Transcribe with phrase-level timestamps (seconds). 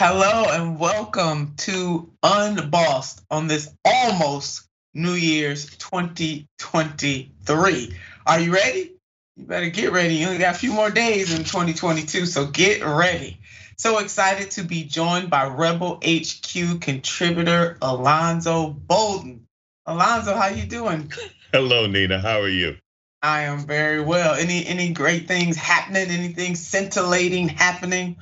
[0.00, 7.96] Hello and welcome to Unbossed on this almost New Year's 2023.
[8.24, 8.92] Are you ready?
[9.34, 10.14] You better get ready.
[10.14, 13.40] You only got a few more days in 2022, so get ready.
[13.76, 19.48] So excited to be joined by Rebel HQ contributor Alonzo Bodden.
[19.84, 21.12] Alonzo, how you doing?
[21.52, 22.20] Hello, Nina.
[22.20, 22.76] How are you?
[23.20, 24.34] I am very well.
[24.34, 26.08] Any any great things happening?
[26.08, 28.18] Anything scintillating happening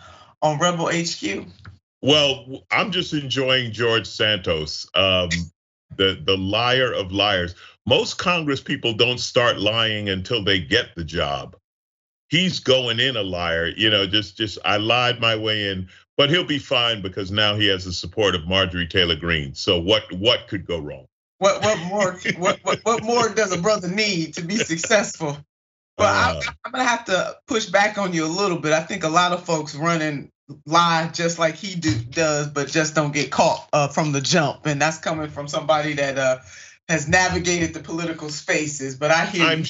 [0.46, 1.46] on Rebel HQ?
[2.02, 5.30] Well, I'm just enjoying George Santos, um,
[5.96, 7.54] the the liar of liars.
[7.86, 11.56] Most Congress people don't start lying until they get the job.
[12.28, 14.06] He's going in a liar, you know.
[14.06, 17.84] Just just I lied my way in, but he'll be fine because now he has
[17.84, 19.54] the support of Marjorie Taylor Greene.
[19.54, 21.06] So what what could go wrong?
[21.38, 25.38] What what more what, what what more does a brother need to be successful?
[25.96, 28.72] But uh, I, I'm gonna have to push back on you a little bit.
[28.72, 30.30] I think a lot of folks running
[30.64, 34.66] lie just like he do, does, but just don't get caught uh, from the jump,
[34.66, 36.38] and that's coming from somebody that uh,
[36.88, 38.96] has navigated the political spaces.
[38.96, 39.64] But I hear I'm,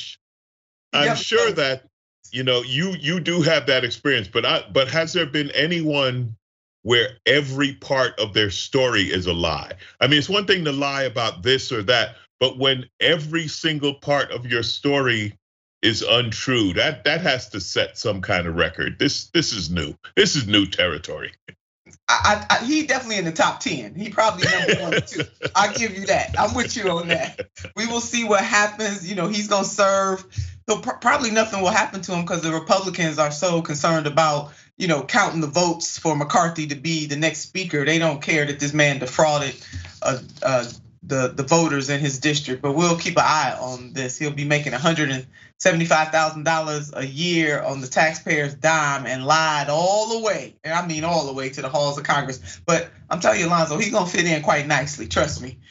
[0.92, 1.84] I'm sure that
[2.30, 6.36] you know you you do have that experience, but I but has there been anyone
[6.86, 9.72] where every part of their story is a lie.
[10.00, 13.94] I mean, it's one thing to lie about this or that, but when every single
[13.94, 15.36] part of your story
[15.86, 18.98] is untrue, that that has to set some kind of record.
[18.98, 19.94] This this is new.
[20.16, 21.32] This is new territory.
[22.08, 23.94] I, I, he definitely in the top ten.
[23.94, 25.22] He probably number one or two.
[25.54, 26.34] I give you that.
[26.38, 27.48] I'm with you on that.
[27.76, 29.08] We will see what happens.
[29.08, 30.24] You know, he's gonna serve.
[30.66, 34.88] He'll probably nothing will happen to him because the Republicans are so concerned about you
[34.88, 37.84] know, counting the votes for McCarthy to be the next speaker.
[37.84, 39.56] They don't care that this man defrauded
[40.02, 40.18] uh,
[41.06, 42.62] the the voters in his district.
[42.62, 44.18] But we'll keep an eye on this.
[44.18, 50.18] He'll be making 175 thousand dollars a year on the taxpayers' dime and lied all
[50.18, 52.60] the way, and I mean all the way to the halls of Congress.
[52.66, 55.06] But I'm telling you, Alonzo, he's gonna fit in quite nicely.
[55.06, 55.58] Trust me.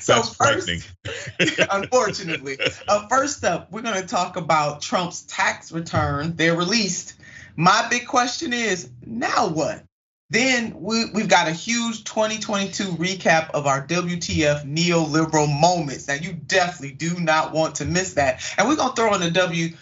[0.00, 0.90] so first,
[1.70, 2.58] unfortunately,
[2.88, 6.36] uh, first up, we're gonna talk about Trump's tax return.
[6.36, 7.14] They're released.
[7.54, 9.84] My big question is, now what?
[10.32, 16.08] Then we, we've got a huge 2022 recap of our WTF neoliberal moments.
[16.08, 18.42] Now, you definitely do not want to miss that.
[18.56, 19.76] And we're going to throw in the WTH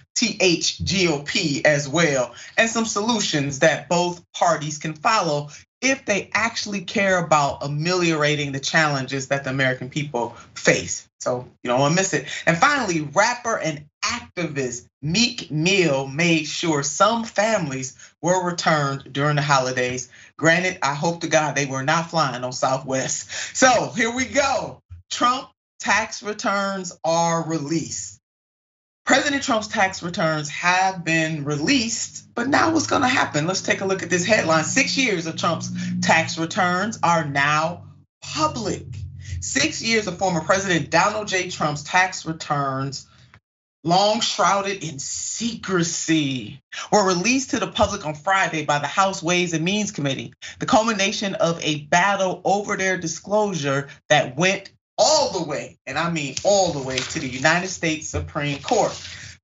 [0.83, 5.51] GOP as well, and some solutions that both parties can follow
[5.81, 11.09] if they actually care about ameliorating the challenges that the American people face.
[11.21, 12.27] So you don't want to miss it.
[12.47, 19.43] And finally, rapper and activist Meek Mill made sure some families were returned during the
[19.43, 20.11] holidays.
[20.41, 23.29] Granted, I hope to God they were not flying on Southwest.
[23.55, 24.81] So here we go.
[25.11, 28.19] Trump tax returns are released.
[29.05, 33.47] President Trump's tax returns have been released, but now what's gonna happen?
[33.47, 34.65] Let's take a look at this headline.
[34.65, 35.71] Six years of Trump's
[36.01, 37.85] tax returns are now
[38.23, 38.87] public.
[39.43, 41.51] Six years of former President Donald J.
[41.51, 43.07] Trump's tax returns,
[43.85, 46.61] long shrouded in secrecy,
[46.93, 50.67] were released to the public on Friday by the House Ways and Means Committee, the
[50.67, 56.35] culmination of a battle over their disclosure that went all the way, and I mean
[56.45, 58.93] all the way to the United States Supreme Court.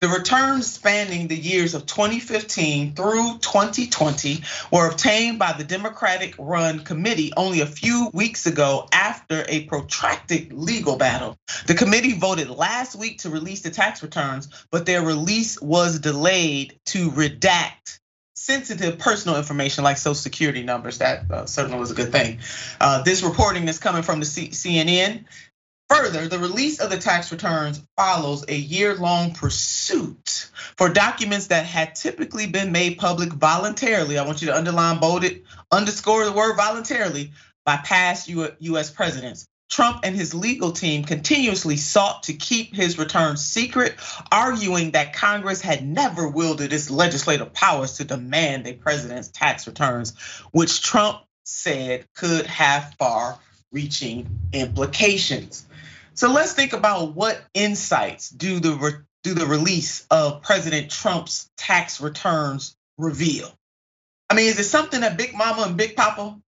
[0.03, 6.81] The returns spanning the years of 2015 through 2020 were obtained by the Democratic run
[6.81, 11.39] committee only a few weeks ago after a protracted legal battle.
[11.67, 16.79] The committee voted last week to release the tax returns, but their release was delayed
[16.87, 17.99] to redact
[18.35, 20.99] sensitive personal information like social security numbers.
[20.99, 22.41] That uh, certainly was a good thing.
[22.79, 25.25] Uh, this reporting is coming from the CNN.
[25.89, 31.65] Further, the release of the tax returns follows a year long pursuit for documents that
[31.65, 34.19] had typically been made public voluntarily.
[34.19, 37.33] I want you to underline, bold it, underscore the word voluntarily
[37.65, 39.47] by past US presidents.
[39.69, 43.95] Trump and his legal team continuously sought to keep his returns secret,
[44.31, 50.17] arguing that Congress had never wielded its legislative powers to demand a president's tax returns,
[50.53, 53.39] which Trump said could have far
[53.73, 55.67] reaching implications.
[56.17, 62.01] So let's think about what insights do the do the release of President Trump's tax
[62.01, 63.53] returns reveal?
[64.31, 66.41] I mean, is it something that Big Mama and Big Papa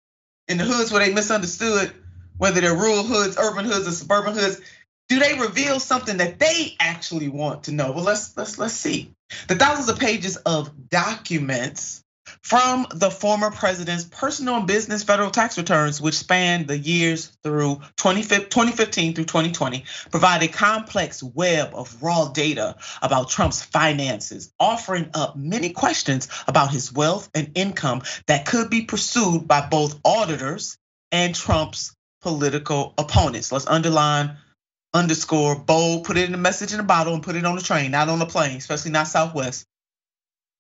[0.49, 1.93] in the hoods where they misunderstood
[2.39, 4.61] whether they're rural hoods, urban hoods, or suburban hoods,
[5.09, 7.93] do they reveal something that they actually want to know?
[7.93, 9.13] Well, let's let's let's see.
[9.49, 12.03] The thousands of pages of documents
[12.43, 17.77] from the former president's personal and business federal tax returns, which span the years through
[17.97, 25.37] 2015 through 2020, provide a complex web of raw data about Trump's finances, offering up
[25.37, 30.79] many questions about his wealth and income that could be pursued by both auditors
[31.13, 33.53] and Trump's political opponents.
[33.53, 34.37] Let's underline,
[34.93, 37.63] underscore, bold, put it in a message in a bottle and put it on the
[37.63, 39.67] train, not on the plane, especially not Southwest.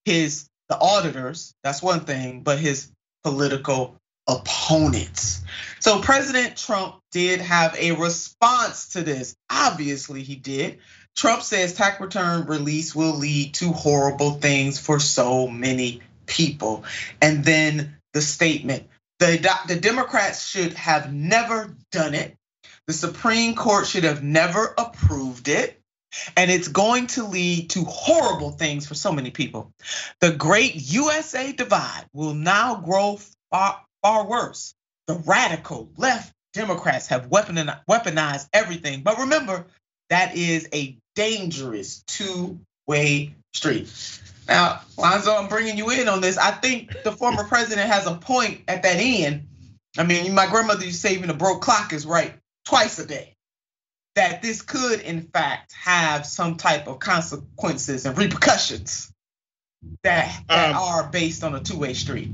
[0.04, 2.90] His the auditors, that's one thing, but his
[3.24, 5.42] political opponents.
[5.80, 9.34] So President Trump did have a response to this.
[9.50, 10.78] Obviously, he did.
[11.16, 16.84] Trump says tax return release will lead to horrible things for so many people.
[17.20, 18.88] And then the statement
[19.18, 22.36] the, the Democrats should have never done it.
[22.86, 25.77] The Supreme Court should have never approved it.
[26.36, 29.72] And it's going to lead to horrible things for so many people.
[30.20, 33.18] The great USA divide will now grow
[33.50, 34.74] far, far worse.
[35.06, 39.02] The radical left Democrats have weaponized everything.
[39.02, 39.66] But remember,
[40.10, 43.92] that is a dangerous two way street.
[44.48, 46.38] Now, Lonzo, I'm bringing you in on this.
[46.38, 49.46] I think the former president has a point at that end.
[49.98, 52.34] I mean, my grandmother used to say even a broke clock is right
[52.64, 53.34] twice a day
[54.18, 59.12] that this could, in fact, have some type of consequences and repercussions
[60.02, 62.28] that, that um, are based on a two way street.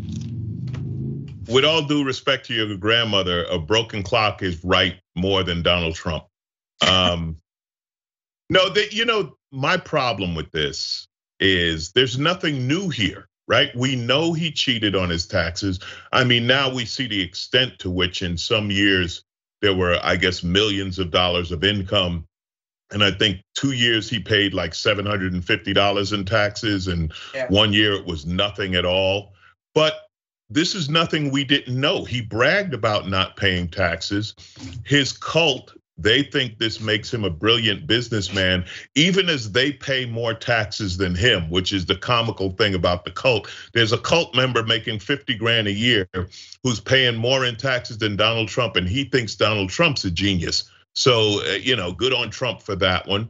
[1.47, 5.95] With all due respect to your grandmother, a broken clock is right more than Donald
[5.95, 6.25] Trump.
[6.89, 7.37] Um,
[8.49, 11.07] no, that you know, my problem with this
[11.39, 13.77] is there's nothing new here right?
[13.77, 15.79] We know he cheated on his taxes.
[16.13, 19.24] I mean, now we see the extent to which in some years
[19.65, 22.27] there were, I guess, millions of dollars of income.
[22.93, 27.47] And I think two years he paid like $750 in taxes, and yeah.
[27.49, 29.33] one year it was nothing at all.
[29.75, 29.95] But
[30.51, 32.05] this is nothing we didn't know.
[32.05, 34.35] He bragged about not paying taxes.
[34.85, 38.65] His cult they think this makes him a brilliant businessman,
[38.95, 43.11] even as they pay more taxes than him, which is the comical thing about the
[43.11, 43.49] cult.
[43.73, 46.09] There's a cult member making 50 grand a year
[46.63, 50.71] who's paying more in taxes than Donald Trump, and he thinks Donald Trump's a genius.
[50.95, 53.29] So, uh, you know, good on Trump for that one.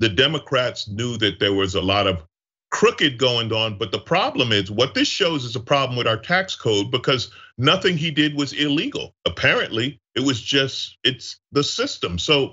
[0.00, 2.24] The Democrats knew that there was a lot of
[2.70, 3.78] crooked going on.
[3.78, 7.30] But the problem is, what this shows is a problem with our tax code because
[7.56, 9.14] nothing he did was illegal.
[9.24, 12.18] Apparently, it was just, it's the system.
[12.18, 12.52] So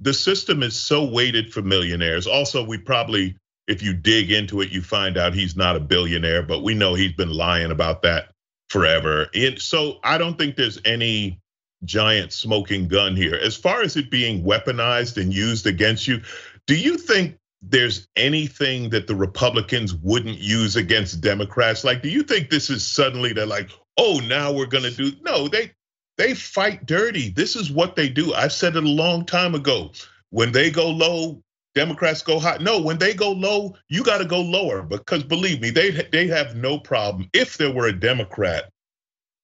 [0.00, 2.26] the system is so weighted for millionaires.
[2.26, 3.36] Also, we probably,
[3.68, 6.94] if you dig into it, you find out he's not a billionaire, but we know
[6.94, 8.30] he's been lying about that
[8.68, 9.28] forever.
[9.34, 11.40] And so I don't think there's any
[11.84, 13.34] giant smoking gun here.
[13.34, 16.20] As far as it being weaponized and used against you,
[16.66, 17.38] do you think
[17.68, 21.84] there's anything that the Republicans wouldn't use against Democrats?
[21.84, 25.12] Like, do you think this is suddenly they're like, oh, now we're gonna do?
[25.22, 25.72] No, they
[26.16, 27.30] they fight dirty.
[27.30, 28.34] This is what they do.
[28.34, 29.92] I've said it a long time ago.
[30.30, 31.42] When they go low,
[31.74, 32.58] Democrats go high.
[32.60, 36.26] No, when they go low, you got to go lower because believe me, they they
[36.28, 37.28] have no problem.
[37.32, 38.70] If there were a Democrat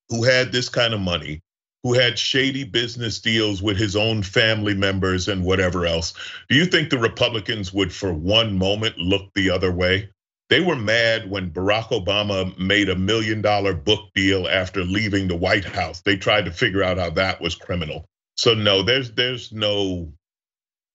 [0.09, 1.43] who had this kind of money
[1.83, 6.13] who had shady business deals with his own family members and whatever else.
[6.49, 10.11] Do you think the Republicans would, for one moment, look the other way?
[10.51, 15.37] They were mad when Barack Obama made a million dollar book deal after leaving the
[15.37, 16.03] White House.
[16.03, 18.05] They tried to figure out how that was criminal.
[18.37, 20.13] So no, there's there's no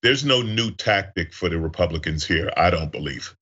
[0.04, 2.52] there's no new tactic for the Republicans here.
[2.58, 3.36] I don't believe.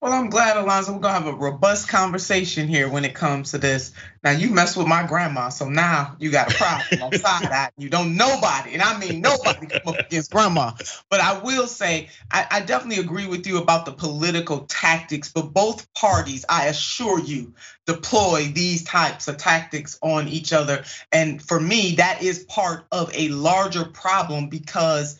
[0.00, 0.92] Well, I'm glad, Alonzo.
[0.92, 3.92] We're gonna have a robust conversation here when it comes to this.
[4.22, 7.70] Now, you mess with my grandma, so now you got a problem on side eye.
[7.76, 10.70] You don't nobody, and I mean nobody come up against grandma.
[11.10, 15.32] But I will say, I, I definitely agree with you about the political tactics.
[15.32, 20.84] But both parties, I assure you, deploy these types of tactics on each other.
[21.10, 25.18] And for me, that is part of a larger problem because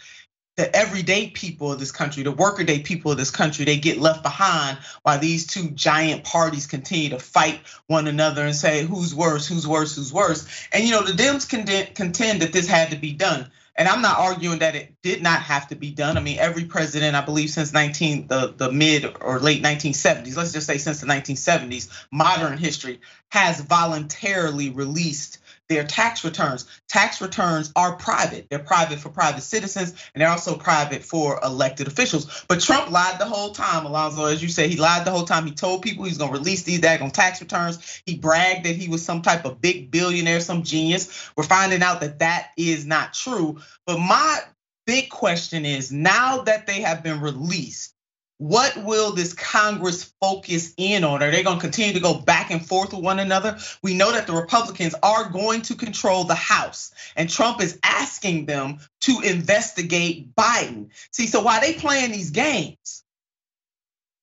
[0.58, 4.24] the everyday people of this country, the workaday people of this country, they get left
[4.24, 9.46] behind while these two giant parties continue to fight one another and say who's worse,
[9.46, 10.48] who's worse, who's worse.
[10.72, 11.48] And you know, the Dems
[11.94, 13.48] contend that this had to be done.
[13.76, 16.16] And I'm not arguing that it did not have to be done.
[16.16, 20.52] I mean, every president, I believe, since 19 the, the mid or late 1970s, let's
[20.52, 25.38] just say since the 1970s, modern history has voluntarily released
[25.68, 26.66] their tax returns.
[26.88, 28.48] Tax returns are private.
[28.48, 32.44] They're private for private citizens and they're also private for elected officials.
[32.48, 34.24] But Trump lied the whole time, Alonzo.
[34.24, 35.46] As you say, he lied the whole time.
[35.46, 38.02] He told people he's going to release these daggone tax returns.
[38.06, 41.30] He bragged that he was some type of big billionaire, some genius.
[41.36, 43.60] We're finding out that that is not true.
[43.86, 44.40] But my
[44.86, 47.94] big question is now that they have been released,
[48.38, 51.24] What will this Congress focus in on?
[51.24, 53.58] Are they going to continue to go back and forth with one another?
[53.82, 58.46] We know that the Republicans are going to control the House, and Trump is asking
[58.46, 60.90] them to investigate Biden.
[61.10, 63.02] See, so while they playing these games,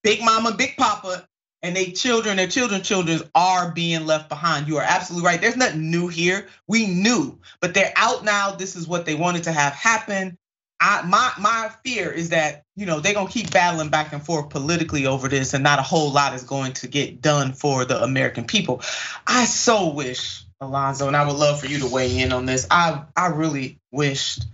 [0.02, 1.28] Big Mama, Big Papa,
[1.62, 4.68] and they children, their children, children are being left behind.
[4.68, 5.42] You are absolutely right.
[5.42, 6.48] There's nothing new here.
[6.68, 8.52] We knew, but they're out now.
[8.52, 10.38] This is what they wanted to have happen.
[10.80, 14.50] I, my my fear is that you know they're gonna keep battling back and forth
[14.50, 18.02] politically over this, and not a whole lot is going to get done for the
[18.04, 18.82] American people.
[19.26, 22.68] I so wish, Alonzo, and I would love for you to weigh in on this.
[22.70, 24.46] I I really wished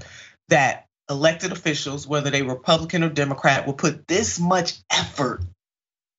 [0.49, 5.41] that elected officials, whether they Republican or Democrat, would put this much effort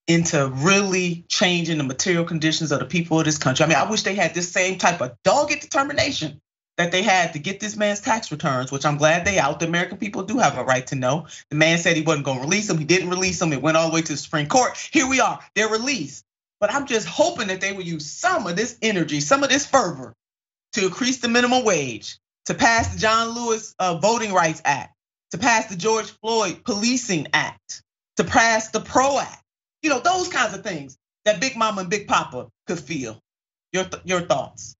[0.08, 3.64] into really changing the material conditions of the people of this country.
[3.64, 6.40] I mean, I wish they had this same type of dogged determination
[6.82, 9.60] that they had to get this man's tax returns, which I'm glad they out.
[9.60, 11.28] The American people do have a right to know.
[11.48, 12.78] The man said he wasn't going to release them.
[12.78, 13.52] He didn't release them.
[13.52, 14.76] It went all the way to the Supreme Court.
[14.92, 15.38] Here we are.
[15.54, 16.24] They're released.
[16.58, 19.64] But I'm just hoping that they will use some of this energy, some of this
[19.64, 20.12] fervor
[20.72, 24.92] to increase the minimum wage, to pass the John Lewis uh, Voting Rights Act,
[25.30, 27.82] to pass the George Floyd Policing Act,
[28.16, 29.42] to pass the PRO Act.
[29.82, 33.20] You know, those kinds of things that Big Mama and Big Papa could feel.
[33.72, 34.74] Your, your thoughts?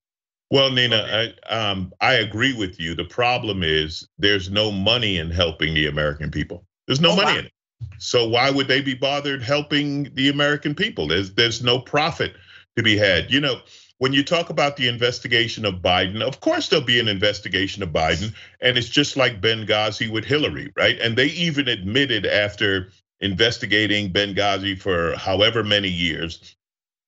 [0.53, 2.93] Well, Nina, I, um, I agree with you.
[2.93, 6.63] The problem is there's no money in helping the American people.
[6.85, 7.39] There's no oh, money wow.
[7.39, 7.53] in it.
[7.97, 11.07] So why would they be bothered helping the American people?
[11.07, 12.33] There's there's no profit
[12.75, 13.31] to be had.
[13.31, 13.61] You know,
[13.97, 17.89] when you talk about the investigation of Biden, of course there'll be an investigation of
[17.89, 18.31] Biden,
[18.61, 20.99] and it's just like Benghazi with Hillary, right?
[20.99, 22.89] And they even admitted after
[23.21, 26.55] investigating Benghazi for however many years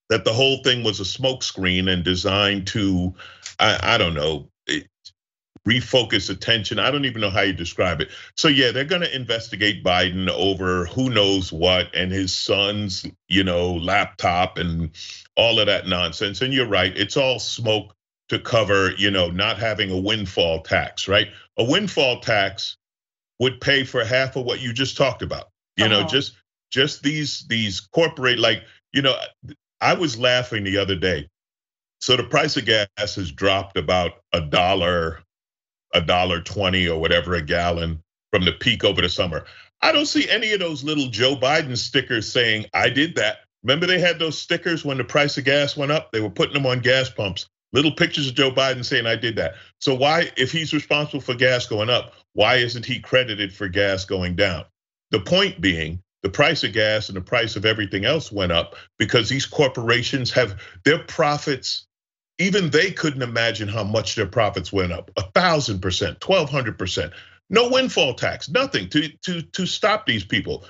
[0.08, 3.14] that the whole thing was a smokescreen and designed to,
[3.58, 4.48] I, I don't know,
[5.66, 6.78] refocus attention.
[6.78, 8.10] I don't even know how you describe it.
[8.36, 13.42] So yeah, they're going to investigate Biden over who knows what and his son's, you
[13.42, 14.90] know, laptop and
[15.36, 16.40] all of that nonsense.
[16.40, 17.94] And you're right, it's all smoke
[18.28, 21.28] to cover, you know, not having a windfall tax, right?
[21.58, 22.76] A windfall tax
[23.38, 25.50] would pay for half of what you just talked about.
[25.76, 26.08] You know, uh-huh.
[26.08, 26.32] just
[26.70, 29.14] just these these corporate like, you know,
[29.80, 31.28] I was laughing the other day.
[32.00, 35.20] So the price of gas has dropped about a dollar,
[35.94, 39.46] a dollar 20 or whatever a gallon from the peak over the summer.
[39.82, 43.38] I don't see any of those little Joe Biden stickers saying, I did that.
[43.62, 46.12] Remember they had those stickers when the price of gas went up?
[46.12, 47.46] They were putting them on gas pumps.
[47.72, 49.54] Little pictures of Joe Biden saying, I did that.
[49.80, 54.04] So why, if he's responsible for gas going up, why isn't he credited for gas
[54.04, 54.64] going down?
[55.10, 58.76] The point being, the price of gas and the price of everything else went up
[58.98, 61.85] because these corporations have their profits
[62.38, 67.12] even they couldn't imagine how much their profits went up a thousand percent 1200 percent
[67.50, 70.64] no windfall tax nothing to to to stop these people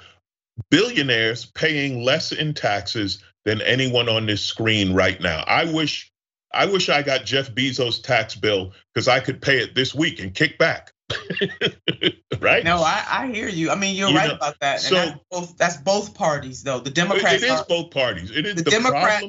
[0.71, 6.11] billionaires paying less in taxes than anyone on this screen right now i wish
[6.55, 10.21] i wish i got jeff bezos tax bill because i could pay it this week
[10.21, 10.93] and kick back
[12.41, 12.65] right?
[12.65, 13.71] No, I, I hear you.
[13.71, 14.81] I mean, you're you right know, about that.
[14.81, 16.81] So that's both, that's both parties, though.
[16.81, 17.43] The Democrats.
[17.43, 18.31] It is are, both parties.
[18.31, 19.23] It is the, the Democrat.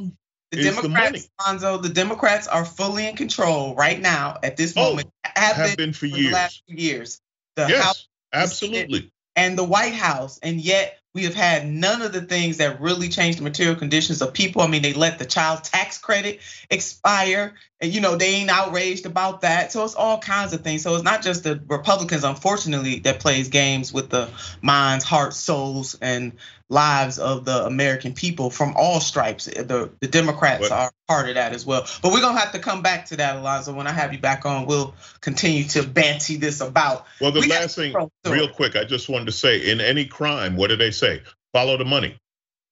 [0.52, 5.10] The Democrats, Lonzo, the Democrats are fully in control right now at this oh, moment.
[5.26, 6.26] Have, have been, been, for, for years.
[6.26, 7.22] The last few years.
[7.56, 9.12] The yes, House, absolutely.
[9.36, 13.10] And the White House, and yet we have had none of the things that really
[13.10, 14.62] changed the material conditions of people.
[14.62, 16.40] I mean, they let the child tax credit
[16.70, 19.72] expire, and you know they ain't outraged about that.
[19.72, 20.84] So it's all kinds of things.
[20.84, 24.30] So it's not just the Republicans, unfortunately, that plays games with the
[24.62, 26.34] minds, hearts, souls, and
[26.70, 29.46] lives of the American people from all stripes.
[29.46, 31.86] The the Democrats are part of that as well.
[32.02, 33.74] But we're gonna have to come back to that, Alonzo.
[33.74, 37.06] When I have you back on, we'll continue to banty this about.
[37.22, 37.96] Well, the we last thing,
[38.26, 41.22] real quick, I just wanted to say, in any crime, what do they say?
[41.54, 42.20] Follow the money,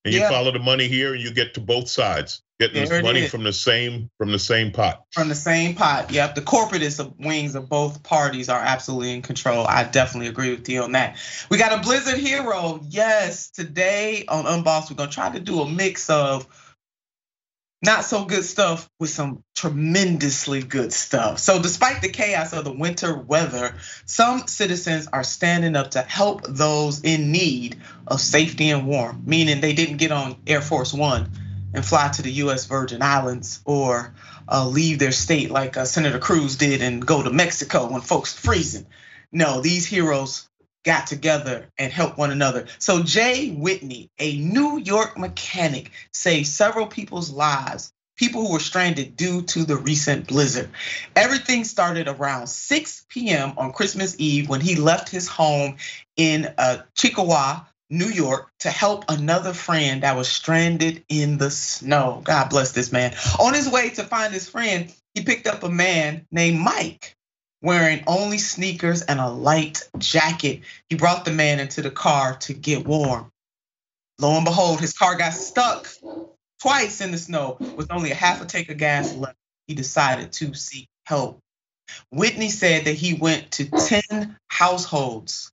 [0.03, 0.29] and you yeah.
[0.29, 3.53] follow the money here, and you get to both sides getting this money from the
[3.53, 5.05] same from the same pot.
[5.11, 6.11] From the same pot.
[6.11, 6.35] Yep.
[6.35, 9.65] The corporatist wings of both parties are absolutely in control.
[9.67, 11.17] I definitely agree with you on that.
[11.49, 12.79] We got a Blizzard hero.
[12.89, 13.49] Yes.
[13.49, 16.47] Today on Unbossed, we're gonna try to do a mix of
[17.83, 21.37] not so good stuff with some tremendously good stuff.
[21.39, 26.47] So, despite the chaos of the winter weather, some citizens are standing up to help
[26.47, 31.29] those in need of safety and warmth, meaning they didn't get on Air Force One
[31.75, 34.15] and fly to the US Virgin Islands or
[34.47, 38.33] uh, leave their state like uh, Senator Cruz did and go to Mexico when folks
[38.33, 38.87] freezing.
[39.31, 40.49] No, these heroes
[40.83, 42.67] got together and helped one another.
[42.79, 49.17] So Jay Whitney, a New York mechanic, saved several people's lives, people who were stranded
[49.17, 50.69] due to the recent blizzard.
[51.15, 53.53] Everything started around 6 p.m.
[53.57, 55.77] on Christmas Eve when he left his home
[56.15, 56.77] in uh,
[57.89, 62.21] New York to help another friend that was stranded in the snow.
[62.23, 63.15] God bless this man.
[63.39, 67.15] On his way to find his friend, he picked up a man named Mike
[67.61, 70.61] wearing only sneakers and a light jacket.
[70.89, 73.31] He brought the man into the car to get warm.
[74.19, 75.87] Lo and behold, his car got stuck
[76.61, 79.37] twice in the snow with only a half a tank of gas left.
[79.67, 81.39] He decided to seek help.
[82.11, 85.51] Whitney said that he went to 10 households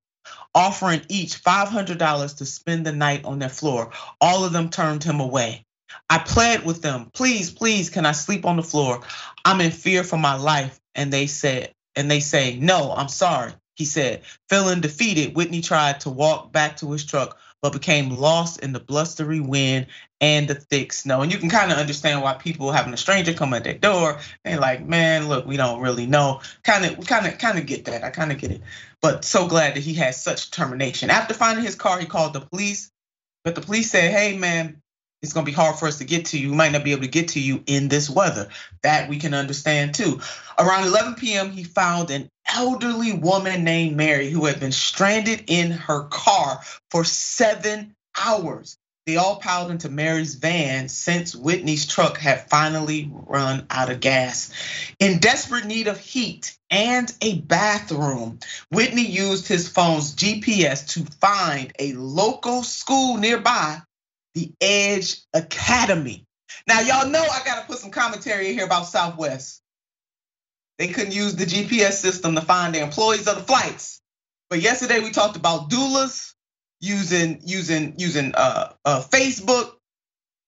[0.54, 3.90] offering each $500 to spend the night on their floor.
[4.20, 5.64] All of them turned him away.
[6.08, 9.00] I pled with them, please, please, can I sleep on the floor?
[9.44, 10.78] I'm in fear for my life.
[10.94, 13.52] And they said, and they say, no, I'm sorry.
[13.74, 18.60] He said, feeling defeated, Whitney tried to walk back to his truck, but became lost
[18.60, 19.86] in the blustery wind
[20.20, 21.22] and the thick snow.
[21.22, 24.18] And you can kind of understand why people having a stranger come at their door,
[24.44, 26.40] they're like, man, look, we don't really know.
[26.64, 28.04] Kind of, kind of, kind of get that.
[28.04, 28.62] I kind of get it.
[29.02, 31.10] But so glad that he had such determination.
[31.10, 32.90] After finding his car, he called the police.
[33.44, 34.80] But the police said, hey, man,
[35.20, 36.50] it's gonna be hard for us to get to you.
[36.50, 38.48] We might not be able to get to you in this weather.
[38.82, 40.20] That we can understand too.
[40.58, 45.72] Around 11 p.m., he found an elderly woman named Mary who had been stranded in
[45.72, 48.78] her car for seven hours.
[49.04, 54.52] They all piled into Mary's van since Whitney's truck had finally run out of gas.
[55.00, 58.38] In desperate need of heat and a bathroom,
[58.70, 63.82] Whitney used his phone's GPS to find a local school nearby
[64.34, 66.24] the Edge Academy.
[66.68, 69.60] Now, y'all know I got to put some commentary in here about Southwest.
[70.78, 74.00] They couldn't use the GPS system to find the employees of the flights.
[74.48, 76.34] But yesterday we talked about doulas
[76.82, 79.72] using using using uh, uh, Facebook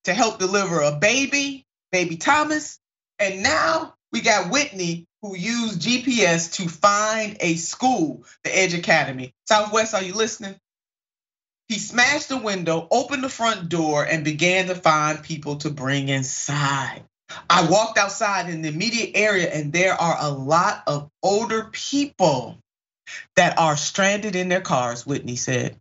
[0.04, 2.78] to help deliver a baby, baby Thomas,
[3.18, 9.32] and now we got Whitney who used GPS to find a school, the Edge Academy.
[9.48, 10.56] Southwest, are you listening?
[11.68, 16.10] He smashed the window, opened the front door, and began to find people to bring
[16.10, 17.04] inside.
[17.48, 22.58] I walked outside in the immediate area, and there are a lot of older people
[23.36, 25.80] that are stranded in their cars, Whitney said.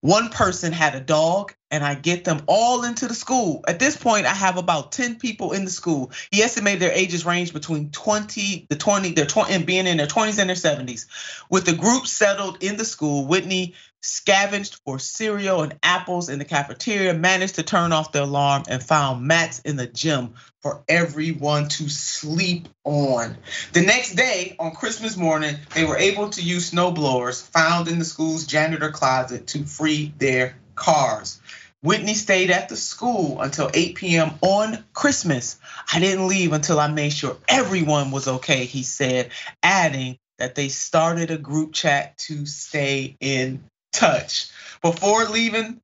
[0.00, 3.64] One person had a dog, and I get them all into the school.
[3.66, 6.12] At this point, I have about 10 people in the school.
[6.30, 10.06] He estimated their ages range between 20, the 20, their 20, and being in their
[10.06, 11.06] 20s and their 70s.
[11.50, 16.44] With the group settled in the school, Whitney scavenged for cereal and apples in the
[16.44, 21.68] cafeteria, managed to turn off the alarm, and found mats in the gym for everyone
[21.68, 23.36] to sleep on.
[23.72, 28.04] The next day, on Christmas morning, they were able to use snowblowers found in the
[28.04, 31.40] school's janitor closet to free their cars.
[31.80, 34.32] Whitney stayed at the school until 8 p.m.
[34.40, 35.58] on Christmas.
[35.92, 39.30] I didn't leave until I made sure everyone was okay, he said,
[39.62, 44.50] adding that they started a group chat to stay in touch.
[44.82, 45.80] Before leaving,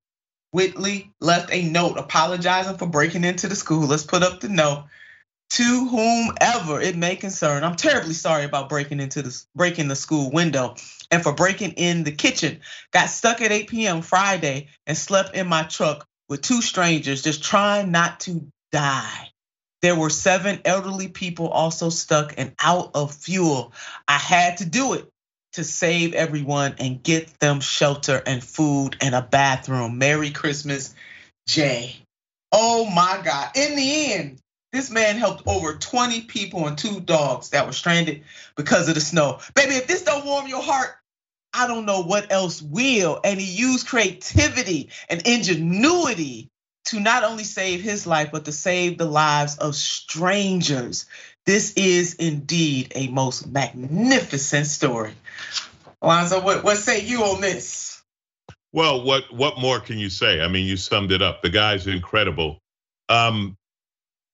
[0.53, 3.87] Whitney left a note apologizing for breaking into the school.
[3.87, 4.85] Let's put up the note.
[5.51, 10.31] To whomever it may concern, I'm terribly sorry about breaking into the breaking the school
[10.31, 10.75] window
[11.11, 12.61] and for breaking in the kitchen.
[12.93, 14.03] Got stuck at 8 p.m.
[14.03, 19.31] Friday and slept in my truck with two strangers, just trying not to die.
[19.83, 23.75] There were seven elderly people also stuck and out of fuel.
[24.09, 25.09] I had to do it
[25.55, 29.99] to save everyone and get them shelter and food and a bathroom.
[29.99, 30.95] Merry Christmas,
[31.49, 31.97] Jay.
[32.53, 33.51] Oh my God.
[33.57, 34.38] In the end,
[34.73, 38.25] this man helped over 20 people and two dogs that were stranded
[38.57, 39.38] because of the snow.
[39.55, 40.90] Baby, if this don't warm your heart,
[41.53, 43.21] I don't know what else will.
[43.23, 46.49] And he used creativity and ingenuity
[46.87, 51.07] to not only save his life, but to save the lives of strangers.
[51.46, 55.12] This is indeed a most magnificent story.
[56.00, 58.02] Alonzo, what, what say you on this?
[58.72, 60.40] Well, what what more can you say?
[60.40, 61.42] I mean, you summed it up.
[61.42, 62.59] The guy's incredible.
[63.09, 63.57] Um,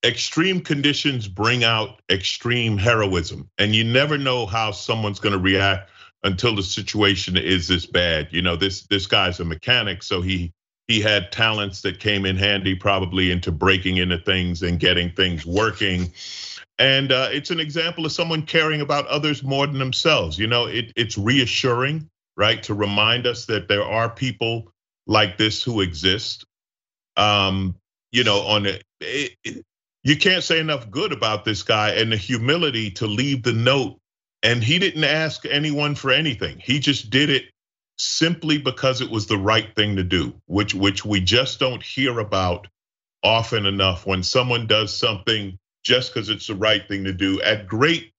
[0.02, 5.90] extreme conditions bring out extreme heroism, and you never know how someone's going to react
[6.22, 8.28] until the situation is this bad.
[8.30, 10.54] You know, this this guy's a mechanic, so he
[10.88, 15.44] he had talents that came in handy probably into breaking into things and getting things
[15.44, 16.10] working
[16.80, 20.38] and uh, it's an example of someone caring about others more than themselves.
[20.38, 24.72] You know, it, it's reassuring, right, to remind us that there are people
[25.06, 26.46] like this who exist.
[27.18, 27.76] Um,
[28.12, 29.62] you know, on it, it,
[30.02, 33.98] you can't say enough good about this guy and the humility to leave the note.
[34.42, 36.62] And he didn't ask anyone for anything.
[36.64, 37.44] He just did it
[37.98, 42.20] simply because it was the right thing to do, which which we just don't hear
[42.20, 42.68] about
[43.22, 44.06] often enough.
[44.06, 48.12] When someone does something just because it's the right thing to do at great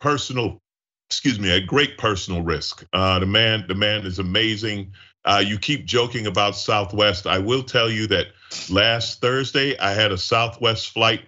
[0.00, 0.60] personal
[1.10, 2.86] excuse me, at great personal risk.
[2.92, 4.92] Uh, the man, the man is amazing.
[5.24, 7.26] Uh, you keep joking about Southwest.
[7.26, 8.28] I will tell you that
[8.70, 11.22] last Thursday I had a Southwest flight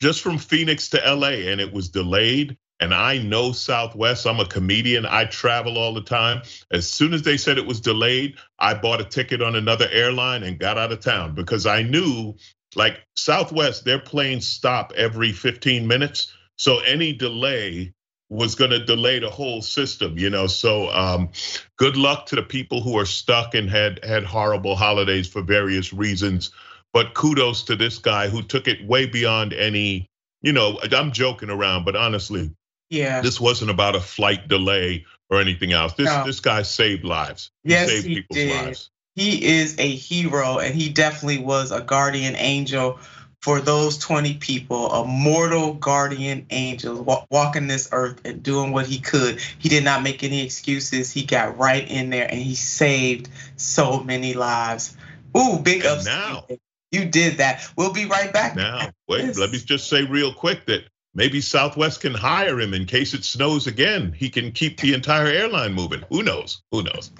[0.00, 2.56] just from Phoenix to LA, and it was delayed.
[2.80, 4.26] And I know Southwest.
[4.26, 5.06] I'm a comedian.
[5.06, 6.42] I travel all the time.
[6.70, 10.42] As soon as they said it was delayed, I bought a ticket on another airline
[10.42, 12.34] and got out of town because I knew,
[12.76, 16.32] like Southwest, their planes stop every 15 minutes.
[16.56, 17.92] So any delay
[18.28, 20.46] was going to delay the whole system, you know.
[20.46, 21.30] So um,
[21.76, 25.92] good luck to the people who are stuck and had had horrible holidays for various
[25.92, 26.50] reasons.
[26.92, 30.06] But kudos to this guy who took it way beyond any,
[30.42, 32.50] you know, I'm joking around, but honestly,
[32.90, 35.94] yeah, this wasn't about a flight delay or anything else.
[35.94, 36.24] This no.
[36.24, 37.50] this guy saved lives.
[37.64, 38.64] He yes, saved he did.
[38.64, 38.90] Lives.
[39.16, 43.00] He is a hero, and he definitely was a guardian angel
[43.40, 48.98] for those 20 people, a mortal guardian angel walking this earth and doing what he
[48.98, 49.40] could.
[49.58, 51.12] He did not make any excuses.
[51.12, 54.96] He got right in there and he saved so many lives.
[55.36, 56.04] Ooh, big ups.
[56.04, 56.44] Now
[56.90, 57.66] you did that.
[57.76, 58.56] We'll be right back.
[58.56, 60.84] Now, wait, let me just say real quick that
[61.16, 64.12] Maybe Southwest can hire him in case it snows again.
[64.12, 66.04] He can keep the entire airline moving.
[66.10, 66.60] Who knows?
[66.70, 67.10] Who knows?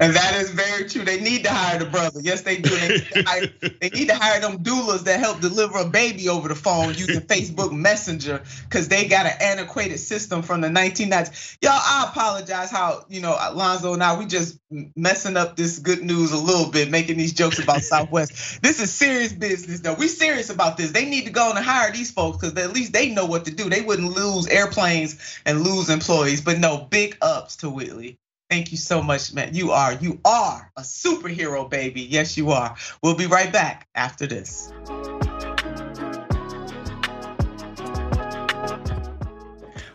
[0.00, 1.04] and that is very true.
[1.04, 2.20] They need to hire the brother.
[2.22, 2.70] Yes, they do.
[2.70, 3.46] They need to hire,
[3.82, 7.20] they need to hire them doulas that help deliver a baby over the phone using
[7.20, 11.58] Facebook Messenger because they got an antiquated system from the 1990s.
[11.60, 14.58] Y'all, I apologize how, you know, Alonzo and I, we just
[14.96, 18.62] messing up this good news a little bit, making these jokes about Southwest.
[18.62, 19.94] This is serious business, though.
[19.94, 20.92] We serious about this.
[20.92, 23.44] They need to go and hire these folks because at least they they know what
[23.46, 23.68] to do.
[23.68, 26.40] They wouldn't lose airplanes and lose employees.
[26.40, 28.18] But no, big ups to Whitney.
[28.48, 29.54] Thank you so much, man.
[29.54, 32.02] You are, you are a superhero, baby.
[32.02, 32.76] Yes, you are.
[33.02, 34.72] We'll be right back after this.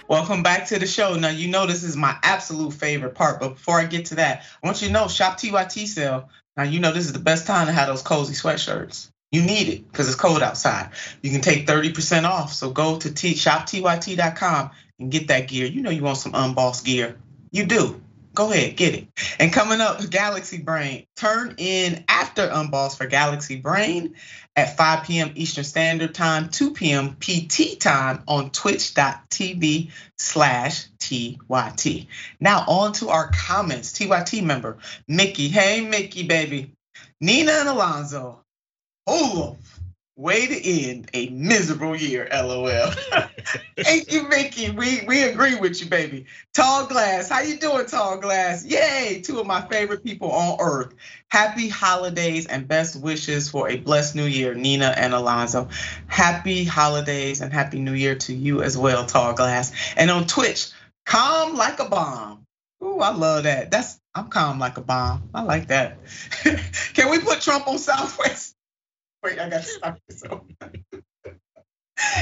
[0.09, 1.15] Welcome back to the show.
[1.15, 4.43] Now, you know this is my absolute favorite part, but before I get to that,
[4.61, 6.29] I want you to know Shop TYT sale.
[6.57, 9.11] Now, you know this is the best time to have those cozy sweatshirts.
[9.31, 10.91] You need it because it's cold outside.
[11.21, 12.53] You can take 30% off.
[12.53, 15.65] So go to t- shoptyt.com and get that gear.
[15.67, 17.17] You know you want some unbossed gear.
[17.51, 18.01] You do.
[18.37, 19.07] Go ahead, get it.
[19.39, 21.07] And coming up, Galaxy Brain.
[21.15, 24.13] Turn in after Unboss for Galaxy Brain
[24.55, 25.31] at 5 p.m.
[25.33, 27.17] Eastern Standard Time, 2 p.m.
[27.19, 32.07] PT time on twitch.tv slash TYT.
[32.39, 33.93] Now on to our comments.
[33.93, 35.47] TYT member, Mickey.
[35.47, 36.73] Hey, Mickey, baby.
[37.19, 38.43] Nina and Alonzo,
[39.07, 39.57] Olaf,
[40.17, 42.67] way to end a miserable year, lol.
[43.79, 44.69] Thank you, Mickey.
[44.71, 46.25] We we agree with you, baby.
[46.53, 48.65] Tall Glass, how you doing, Tall Glass?
[48.65, 50.93] Yay, two of my favorite people on earth.
[51.29, 55.69] Happy holidays and best wishes for a blessed new year, Nina and Alonzo.
[56.07, 59.71] Happy holidays and happy new year to you as well, Tall Glass.
[59.95, 60.69] And on Twitch,
[61.05, 62.43] calm like a bomb.
[62.83, 63.71] Ooh, I love that.
[63.71, 65.29] That's I'm calm like a bomb.
[65.33, 65.99] I like that.
[66.93, 68.56] Can we put Trump on Southwest?
[69.33, 70.43] I got to stop myself.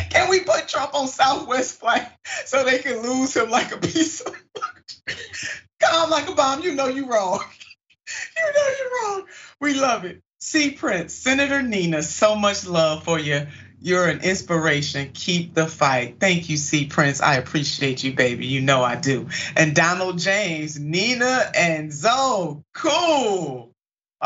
[0.09, 2.07] Can we put Trump on Southwest flight
[2.45, 4.35] so they can lose him like a piece of
[5.81, 6.61] calm like a bomb?
[6.61, 7.43] You know you're wrong.
[8.37, 9.27] you know you're wrong.
[9.59, 10.21] We love it.
[10.39, 13.47] C Prince, Senator Nina, so much love for you.
[13.81, 15.11] You're an inspiration.
[15.13, 16.19] Keep the fight.
[16.19, 17.21] Thank you, C Prince.
[17.21, 18.45] I appreciate you, baby.
[18.45, 19.27] You know I do.
[19.55, 22.63] And Donald James, Nina, and Zoe.
[22.73, 23.74] Cool.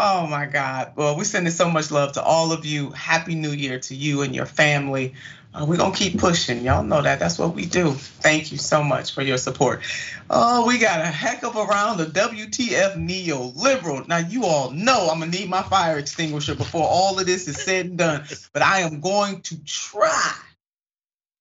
[0.02, 0.94] Oh my God.
[0.96, 2.92] Well, we're sending so much love to all of you.
[2.92, 5.14] Happy New Year to you and your family.
[5.54, 6.64] Uh, we're going to keep pushing.
[6.64, 7.20] Y'all know that.
[7.20, 7.92] That's what we do.
[7.92, 9.82] Thank you so much for your support.
[10.30, 14.08] Oh, we got a heck of a round of WTF neoliberal.
[14.08, 17.50] Now, you all know I'm going to need my fire extinguisher before all of this
[17.50, 18.24] is said and done.
[18.54, 20.34] But I am going to try,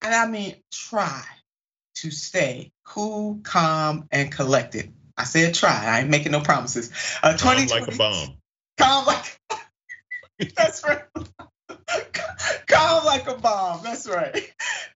[0.03, 1.23] and I mean try,
[1.97, 4.93] to stay cool, calm, and collected.
[5.17, 5.85] I said try.
[5.87, 6.91] I ain't making no promises.
[7.23, 8.38] Uh, calm like a bomb.
[8.79, 9.39] Calm like.
[10.57, 11.03] That's right.
[12.67, 13.83] Calm like a bomb.
[13.83, 14.35] That's right.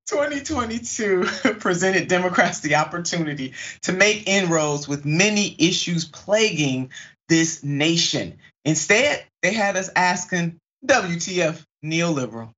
[0.07, 1.23] 2022
[1.59, 6.91] presented Democrats the opportunity to make inroads with many issues plaguing
[7.29, 8.37] this nation.
[8.65, 12.51] Instead, they had us asking, WTF neoliberal?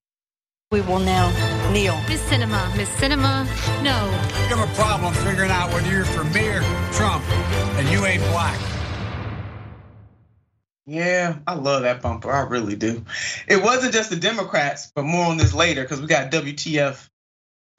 [0.71, 1.29] We will now
[1.71, 1.95] kneel.
[2.09, 3.45] Miss Sinema, Miss Sinema,
[3.83, 4.05] no.
[4.49, 6.61] You have a problem figuring out whether you're for me or
[6.91, 7.23] Trump,
[7.77, 8.74] and you ain't black.
[10.88, 12.32] Yeah, I love that bumper.
[12.32, 13.04] I really do.
[13.48, 17.10] It wasn't just the Democrats, but more on this later because we got WTF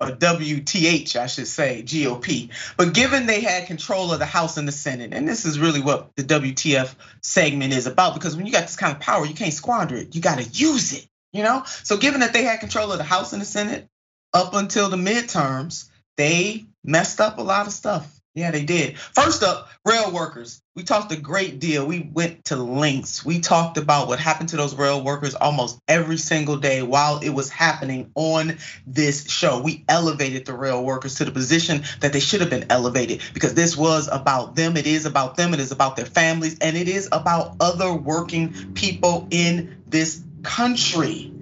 [0.00, 2.50] or uh, WTH, I should say, GOP.
[2.76, 5.80] But given they had control of the House and the Senate, and this is really
[5.80, 9.34] what the WTF segment is about, because when you got this kind of power, you
[9.34, 10.14] can't squander it.
[10.14, 11.06] You got to use it.
[11.32, 13.88] You know, so given that they had control of the House and the Senate
[14.32, 18.10] up until the midterms, they messed up a lot of stuff.
[18.36, 18.98] Yeah, they did.
[18.98, 20.60] First up, rail workers.
[20.74, 21.86] We talked a great deal.
[21.86, 23.24] We went to lengths.
[23.24, 27.30] We talked about what happened to those rail workers almost every single day while it
[27.30, 29.62] was happening on this show.
[29.62, 33.54] We elevated the rail workers to the position that they should have been elevated because
[33.54, 34.76] this was about them.
[34.76, 35.54] It is about them.
[35.54, 36.58] It is about their families.
[36.60, 41.32] And it is about other working people in this country.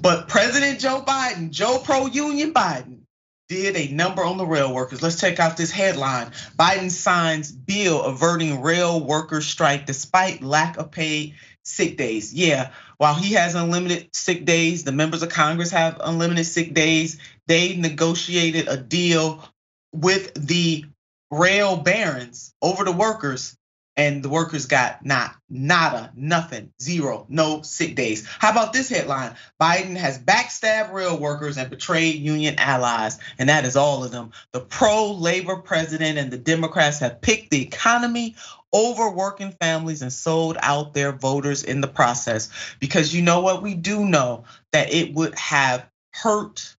[0.00, 3.03] But President Joe Biden, Joe Pro Union Biden,
[3.48, 5.02] did a number on the rail workers.
[5.02, 6.30] Let's check out this headline.
[6.58, 12.32] Biden signs bill averting rail workers strike despite lack of paid sick days.
[12.32, 17.18] Yeah, while he has unlimited sick days, the members of Congress have unlimited sick days.
[17.46, 19.46] They negotiated a deal
[19.92, 20.84] with the
[21.30, 23.56] rail barons over the workers
[23.96, 28.26] and the workers got not nada, nothing, zero, no sick days.
[28.26, 29.36] How about this headline?
[29.60, 34.32] Biden has backstabbed rail workers and betrayed union allies, and that is all of them.
[34.52, 38.34] The pro-labor president and the Democrats have picked the economy
[38.72, 42.50] over working families and sold out their voters in the process.
[42.80, 43.62] Because you know what?
[43.62, 46.74] We do know that it would have hurt,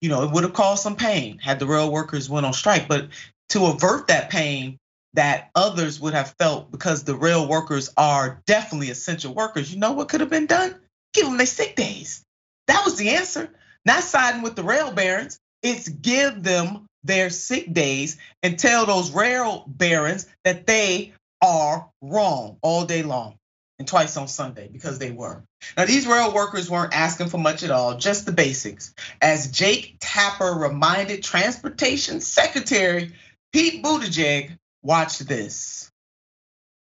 [0.00, 2.88] you know, it would have caused some pain had the rail workers went on strike.
[2.88, 3.08] But
[3.50, 4.78] to avert that pain,
[5.16, 9.72] that others would have felt because the rail workers are definitely essential workers.
[9.72, 10.76] You know what could have been done?
[11.12, 12.22] Give them their sick days.
[12.68, 13.50] That was the answer.
[13.84, 15.38] Not siding with the rail barons.
[15.62, 22.58] It's give them their sick days and tell those rail barons that they are wrong
[22.62, 23.36] all day long
[23.78, 25.42] and twice on Sunday because they were.
[25.76, 28.94] Now, these rail workers weren't asking for much at all, just the basics.
[29.20, 33.12] As Jake Tapper reminded Transportation Secretary
[33.52, 35.90] Pete Buttigieg Watch this.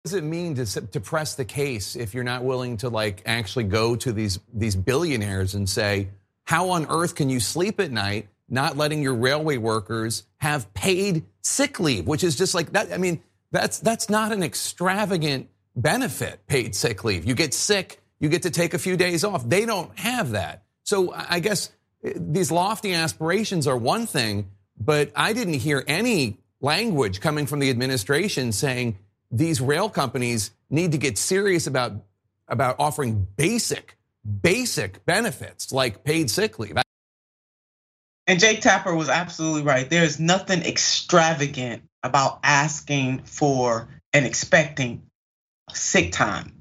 [0.02, 3.22] What does it mean to, to press the case if you're not willing to like
[3.26, 6.08] actually go to these these billionaires and say,
[6.44, 11.24] how on earth can you sleep at night not letting your railway workers have paid
[11.42, 12.90] sick leave, which is just like that.
[12.90, 17.26] I mean, that's that's not an extravagant benefit, paid sick leave.
[17.26, 19.46] You get sick, you get to take a few days off.
[19.46, 20.64] They don't have that.
[20.84, 21.70] So I guess
[22.02, 27.58] eh, these lofty aspirations are one thing, but I didn't hear any language coming from
[27.58, 28.98] the administration saying
[29.30, 31.92] these rail companies need to get serious about,
[32.48, 33.96] about offering basic,
[34.42, 36.76] basic benefits like paid sick leave.
[38.26, 39.88] And Jake Tapper was absolutely right.
[39.88, 45.02] There's nothing extravagant about asking for and expecting
[45.72, 46.52] sick time,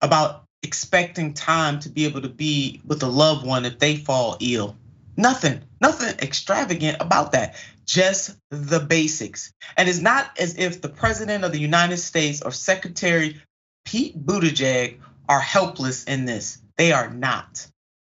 [0.00, 4.36] about expecting time to be able to be with a loved one if they fall
[4.40, 4.76] ill.
[5.20, 7.54] Nothing, nothing extravagant about that
[7.84, 9.52] just the basics.
[9.76, 13.42] And it's not as if the president of the United States or Secretary
[13.84, 16.58] Pete Buttigieg are helpless in this.
[16.78, 17.66] They are not.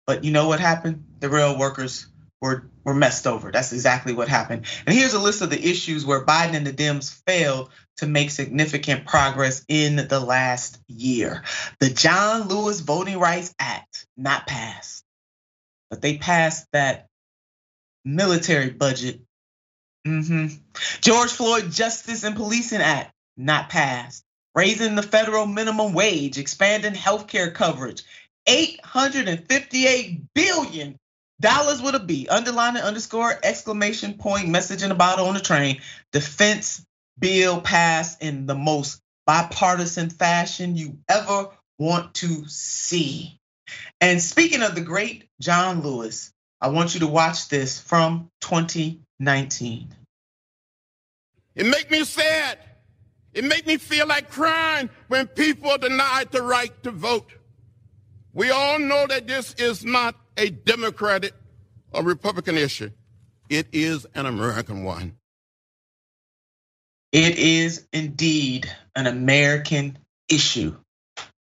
[0.06, 1.04] But you know what happened?
[1.20, 2.08] The rail workers
[2.42, 3.50] were, were messed over.
[3.52, 4.66] That's exactly what happened.
[4.86, 8.30] And here's a list of the issues where Biden and the Dems failed to make
[8.30, 11.42] significant progress in the last year.
[11.80, 15.04] The John Lewis Voting Rights Act, not passed.
[15.90, 17.06] But they passed that
[18.04, 19.20] military budget
[20.08, 20.56] Mm-hmm.
[21.00, 24.24] George Floyd Justice and Policing Act, not passed.
[24.54, 28.02] Raising the federal minimum wage, expanding healthcare coverage.
[28.46, 30.96] 858 billion
[31.40, 32.26] dollars with a B.
[32.28, 35.80] Underline and underscore exclamation point message in the bottle on the train.
[36.12, 36.84] Defense
[37.18, 43.37] bill passed in the most bipartisan fashion you ever want to see.
[44.00, 49.94] And speaking of the great John Lewis, I want you to watch this from 2019.
[51.54, 52.58] It make me sad.
[53.32, 57.30] It make me feel like crying when people are denied the right to vote.
[58.32, 61.34] We all know that this is not a Democratic
[61.92, 62.90] or Republican issue.
[63.48, 65.16] It is an American one.
[67.12, 70.76] It is indeed an American issue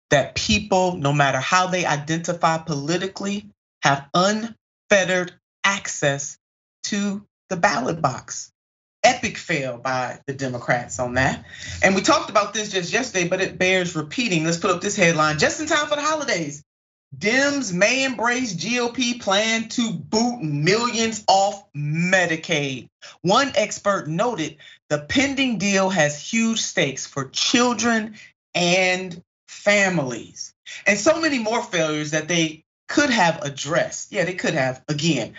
[0.10, 3.50] that people, no matter how they identify politically,
[3.82, 6.38] have unfettered access
[6.84, 8.52] to the ballot box
[9.06, 11.46] epic fail by the Democrats on that.
[11.84, 14.44] And we talked about this just yesterday, but it bears repeating.
[14.44, 16.64] Let's put up this headline just in time for the holidays.
[17.16, 22.88] Dems may embrace GOP plan to boot millions off Medicaid.
[23.22, 24.58] One expert noted
[24.90, 28.16] the pending deal has huge stakes for children
[28.54, 29.22] and
[29.56, 30.54] families.
[30.86, 34.12] And so many more failures that they could have addressed.
[34.12, 34.84] Yeah, they could have.
[34.88, 35.34] Again,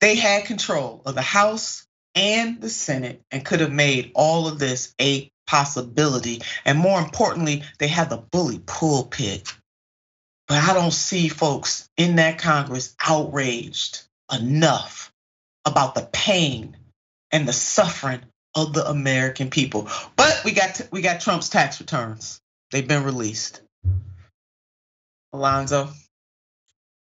[0.00, 4.58] they had control of the House, and the Senate and could have made all of
[4.58, 6.42] this a possibility.
[6.64, 9.54] And more importantly, they had the bully pulpit.
[10.48, 15.12] But I don't see folks in that Congress outraged enough
[15.64, 16.76] about the pain
[17.30, 18.22] and the suffering
[18.54, 19.88] of the American people.
[20.16, 22.40] But we got we got Trump's tax returns.
[22.70, 23.62] They've been released.
[25.32, 25.90] Alonzo.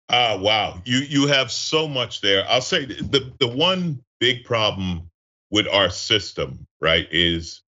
[0.08, 0.80] Ah, wow.
[0.84, 2.44] You you have so much there.
[2.48, 5.10] I'll say the the one big problem
[5.50, 7.62] with our system, right, is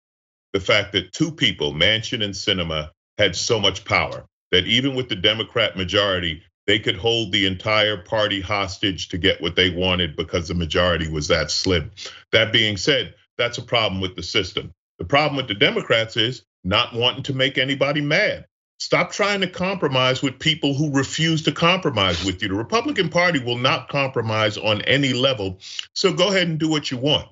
[0.53, 5.09] the fact that two people, Manchin and Sinema, had so much power that even with
[5.09, 10.15] the Democrat majority, they could hold the entire party hostage to get what they wanted
[10.15, 11.91] because the majority was that slim.
[12.31, 14.73] That being said, that's a problem with the system.
[14.99, 18.45] The problem with the Democrats is not wanting to make anybody mad.
[18.79, 22.47] Stop trying to compromise with people who refuse to compromise with you.
[22.47, 25.59] The Republican Party will not compromise on any level.
[25.93, 27.27] So go ahead and do what you want.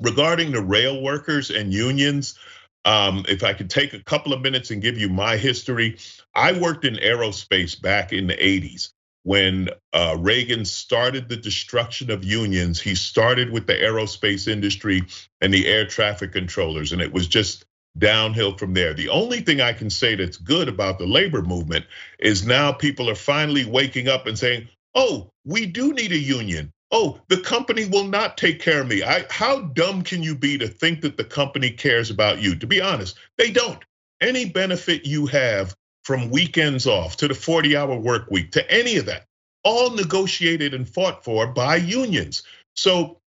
[0.00, 2.38] Regarding the rail workers and unions,
[2.86, 5.98] um, if I could take a couple of minutes and give you my history,
[6.34, 8.90] I worked in aerospace back in the 80s
[9.22, 12.80] when uh, Reagan started the destruction of unions.
[12.80, 15.02] He started with the aerospace industry
[15.40, 17.66] and the air traffic controllers, and it was just
[17.98, 18.94] downhill from there.
[18.94, 21.86] The only thing I can say that's good about the labor movement
[22.18, 26.72] is now people are finally waking up and saying, oh, we do need a union.
[26.92, 29.02] Oh, the company will not take care of me.
[29.02, 32.56] I, how dumb can you be to think that the company cares about you?
[32.56, 33.82] To be honest, they don't.
[34.20, 38.96] Any benefit you have from weekends off to the 40 hour work week to any
[38.96, 39.26] of that,
[39.62, 42.42] all negotiated and fought for by unions.
[42.74, 43.20] So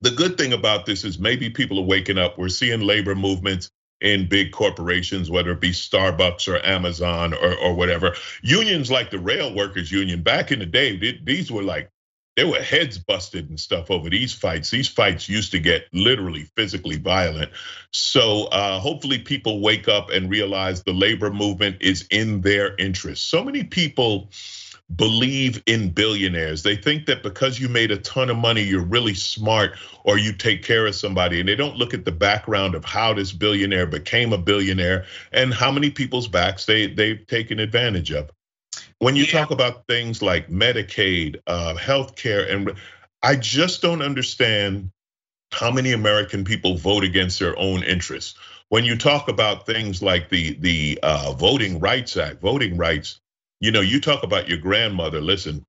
[0.00, 2.38] the good thing about this is maybe people are waking up.
[2.38, 7.74] We're seeing labor movements in big corporations, whether it be Starbucks or Amazon or, or
[7.74, 8.14] whatever.
[8.42, 11.90] Unions like the rail workers union back in the day, these were like
[12.36, 14.70] there were heads busted and stuff over these fights.
[14.70, 17.50] These fights used to get literally physically violent.
[17.92, 23.30] So uh, hopefully people wake up and realize the labor movement is in their interest.
[23.30, 24.28] So many people
[24.94, 26.62] believe in billionaires.
[26.62, 30.32] They think that because you made a ton of money, you're really smart or you
[30.32, 31.40] take care of somebody.
[31.40, 35.52] And they don't look at the background of how this billionaire became a billionaire and
[35.52, 38.30] how many people's backs they, they've taken advantage of.
[38.98, 39.32] When you yeah.
[39.32, 42.72] talk about things like Medicaid, uh, healthcare, and
[43.22, 44.90] I just don't understand
[45.52, 48.38] how many American people vote against their own interests.
[48.68, 53.20] When you talk about things like the the uh, Voting Rights Act, voting rights,
[53.60, 55.20] you know, you talk about your grandmother.
[55.20, 55.64] Listen,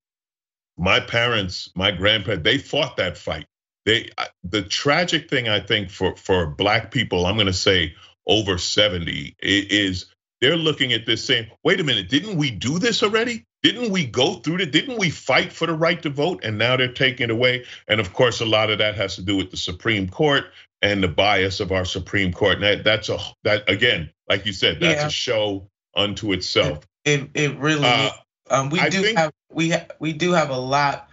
[0.78, 3.46] my parents, my grandparents, they fought that fight.
[3.86, 4.10] They
[4.44, 7.96] the tragic thing I think for for black people, I'm going to say
[8.28, 10.08] over 70 is
[10.42, 13.46] they're looking at this saying, wait a minute, didn't we do this already?
[13.64, 14.72] Didn't we go through it?
[14.72, 16.42] Didn't we fight for the right to vote?
[16.44, 17.66] And now they're taking it away.
[17.88, 20.46] And of course, a lot of that has to do with the Supreme Court
[20.82, 22.56] and the bias of our Supreme Court.
[22.56, 25.08] And that, that's a that again, like you said, that's yeah.
[25.08, 26.86] a show unto itself.
[27.08, 28.10] It it really uh,
[28.50, 31.08] um, we I do think, have we ha- we do have a lot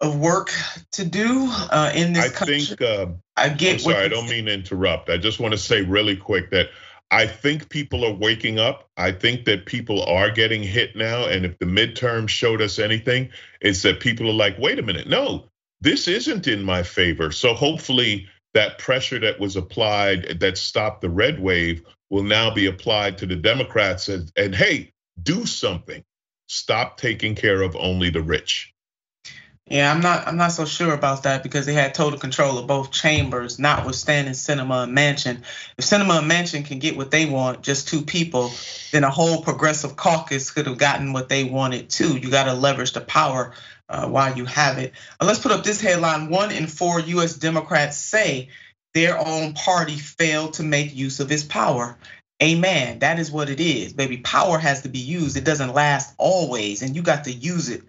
[0.00, 0.50] of work
[0.92, 2.60] to do uh, in this I country.
[2.60, 3.74] think uh, I get.
[3.74, 5.10] I'm sorry, I don't mean to interrupt.
[5.10, 6.70] I just want to say really quick that
[7.10, 8.88] I think people are waking up.
[8.96, 11.26] I think that people are getting hit now.
[11.26, 15.08] And if the midterm showed us anything, it's that people are like, wait a minute,
[15.08, 15.44] no,
[15.80, 17.30] this isn't in my favor.
[17.30, 22.66] So hopefully that pressure that was applied that stopped the red wave will now be
[22.66, 24.92] applied to the Democrats and, and hey,
[25.22, 26.04] do something.
[26.46, 28.72] Stop taking care of only the rich.
[29.70, 30.26] Yeah, I'm not.
[30.26, 34.32] I'm not so sure about that because they had total control of both chambers, notwithstanding
[34.32, 35.42] Sinema and Manchin.
[35.76, 38.50] If Sinema and Manchin can get what they want, just two people,
[38.92, 42.16] then a whole progressive caucus could have gotten what they wanted too.
[42.16, 43.52] You got to leverage the power
[43.90, 44.94] uh, while you have it.
[45.20, 47.34] Uh, let's put up this headline: One in four U.S.
[47.34, 48.48] Democrats say
[48.98, 51.96] their own party failed to make use of its power.
[52.42, 52.98] Amen.
[52.98, 54.18] That is what it is, baby.
[54.18, 55.36] Power has to be used.
[55.36, 57.82] It doesn't last always, and you got to use it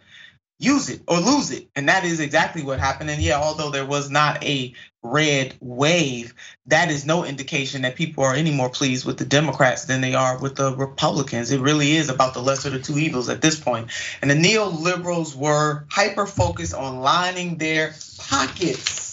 [0.59, 1.69] use it or lose it.
[1.75, 3.09] And that is exactly what happened.
[3.09, 6.33] And yeah, although there was not a red wave,
[6.65, 10.15] that is no indication that people are any more pleased with the Democrats than they
[10.15, 11.51] are with the Republicans.
[11.51, 13.89] It really is about the lesser of the two evils at this point.
[14.21, 19.08] And the neoliberals were hyper focused on lining their pockets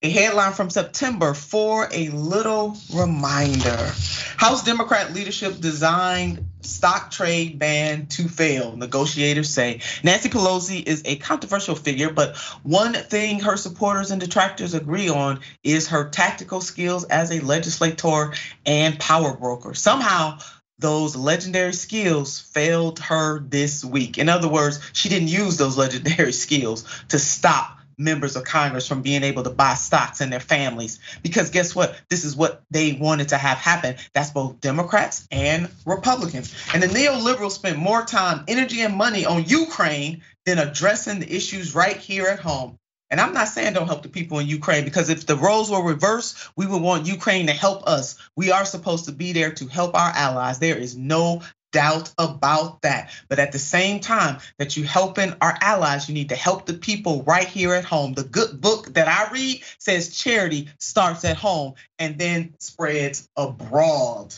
[0.00, 3.92] a headline from September for a little reminder.
[4.36, 9.80] House Democrat leadership designed stock trade ban to fail, negotiators say.
[10.04, 15.40] Nancy Pelosi is a controversial figure, but one thing her supporters and detractors agree on
[15.64, 18.32] is her tactical skills as a legislator
[18.64, 19.74] and power broker.
[19.74, 20.38] Somehow,
[20.78, 24.16] those legendary skills failed her this week.
[24.16, 29.02] In other words, she didn't use those legendary skills to stop members of Congress from
[29.02, 31.00] being able to buy stocks in their families.
[31.22, 32.00] Because guess what?
[32.08, 33.96] This is what they wanted to have happen.
[34.14, 36.54] That's both Democrats and Republicans.
[36.72, 41.74] And the neoliberals spent more time, energy, and money on Ukraine than addressing the issues
[41.74, 42.78] right here at home.
[43.10, 45.82] And I'm not saying don't help the people in Ukraine because if the roles were
[45.82, 48.16] reversed, we would want Ukraine to help us.
[48.36, 50.58] We are supposed to be there to help our allies.
[50.58, 51.42] There is no
[51.72, 53.10] doubt about that.
[53.28, 56.74] But at the same time that you're helping our allies, you need to help the
[56.74, 58.14] people right here at home.
[58.14, 64.34] The good book that I read says charity starts at home and then spreads abroad.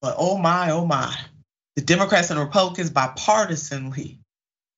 [0.00, 1.14] But oh my, oh my,
[1.74, 4.18] the Democrats and Republicans bipartisanly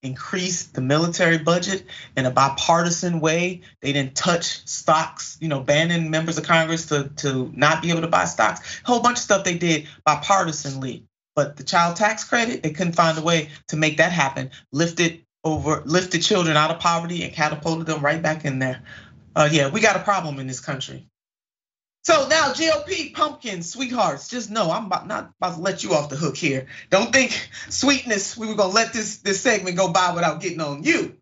[0.02, 1.84] increased the military budget
[2.16, 3.62] in a bipartisan way.
[3.82, 8.02] They didn't touch stocks, you know, banning members of Congress to, to not be able
[8.02, 8.80] to buy stocks.
[8.84, 11.02] A whole bunch of stuff they did bipartisanly.
[11.38, 14.50] But the child tax credit, they couldn't find a way to make that happen.
[14.72, 18.82] Lifted over, lifted children out of poverty and catapulted them right back in there.
[19.36, 21.06] Uh, yeah, we got a problem in this country.
[22.02, 26.08] So now GOP pumpkins, sweethearts, just know I'm about, not about to let you off
[26.08, 26.66] the hook here.
[26.90, 27.30] Don't think
[27.68, 31.18] sweetness, we were gonna let this this segment go by without getting on you.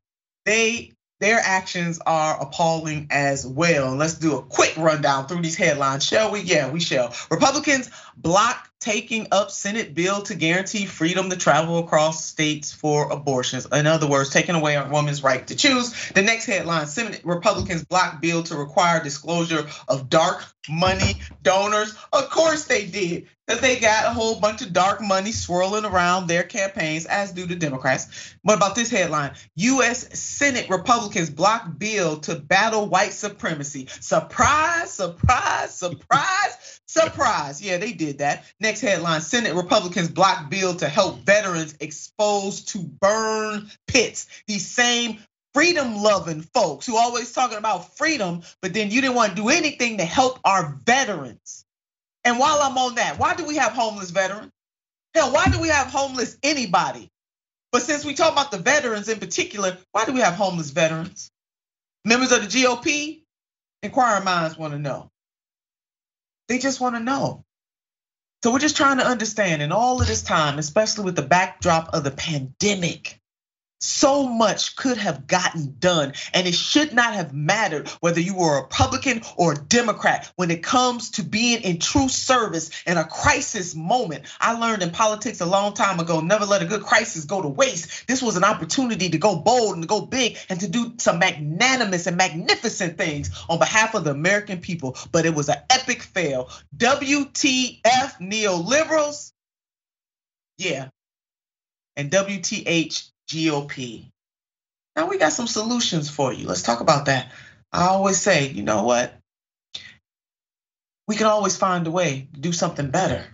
[0.47, 3.95] They their actions are appalling as well.
[3.95, 6.41] Let's do a quick rundown through these headlines, shall we?
[6.41, 7.14] Yeah, we shall.
[7.31, 13.67] Republicans block taking up Senate bill to guarantee freedom to travel across states for abortions.
[13.73, 16.11] In other words, taking away a woman's right to choose.
[16.11, 21.97] The next headline Senate Republicans block bill to require disclosure of dark money donors.
[22.12, 26.26] Of course they did, because they got a whole bunch of dark money swirling around
[26.26, 28.34] their campaigns, as do the Democrats.
[28.42, 29.34] What about this headline?
[29.57, 33.86] US Senate Republicans block bill to battle white supremacy.
[34.01, 36.80] Surprise, surprise, surprise.
[36.88, 37.61] Surprise.
[37.61, 38.44] Yeah, they did that.
[38.61, 44.28] Next headline Senate Republicans block bill to help veterans exposed to burn pits.
[44.47, 45.18] These same
[45.53, 49.49] freedom loving folks who always talking about freedom, but then you didn't want to do
[49.49, 51.66] anything to help our veterans.
[52.27, 54.51] And while I'm on that, why do we have homeless veterans?
[55.14, 57.09] Hell, why do we have homeless anybody?
[57.70, 61.31] But since we talk about the veterans in particular, why do we have homeless veterans?
[62.05, 63.22] Members of the GOP,
[63.81, 65.09] inquiring minds want to know.
[66.49, 67.45] They just want to know.
[68.43, 71.95] So we're just trying to understand in all of this time, especially with the backdrop
[71.95, 73.20] of the pandemic,
[73.87, 78.59] so much could have gotten done, and it should not have mattered whether you were
[78.59, 83.05] a Republican or a Democrat when it comes to being in true service in a
[83.05, 84.24] crisis moment.
[84.41, 87.49] I learned in politics a long time ago never let a good crisis go to
[87.49, 88.07] waste.
[88.07, 91.18] This was an opportunity to go bold and to go big and to do some
[91.18, 96.03] magnanimous and magnificent things on behalf of the American people, but it was an epic
[96.03, 96.51] fail.
[96.76, 97.82] WTF
[98.20, 99.32] neoliberals?
[100.59, 100.89] Yeah.
[101.97, 104.11] And WTH GOP.
[104.95, 106.47] Now we got some solutions for you.
[106.47, 107.33] Let's talk about that.
[107.72, 109.14] I always say, you know what?
[111.07, 113.24] We can always find a way to do something better.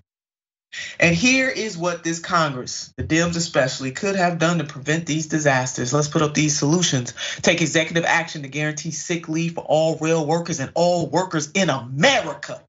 [0.98, 5.26] And here is what this Congress, the Dems especially, could have done to prevent these
[5.26, 5.92] disasters.
[5.92, 7.12] Let's put up these solutions.
[7.42, 11.68] Take executive action to guarantee sick leave for all rail workers and all workers in
[11.68, 12.62] America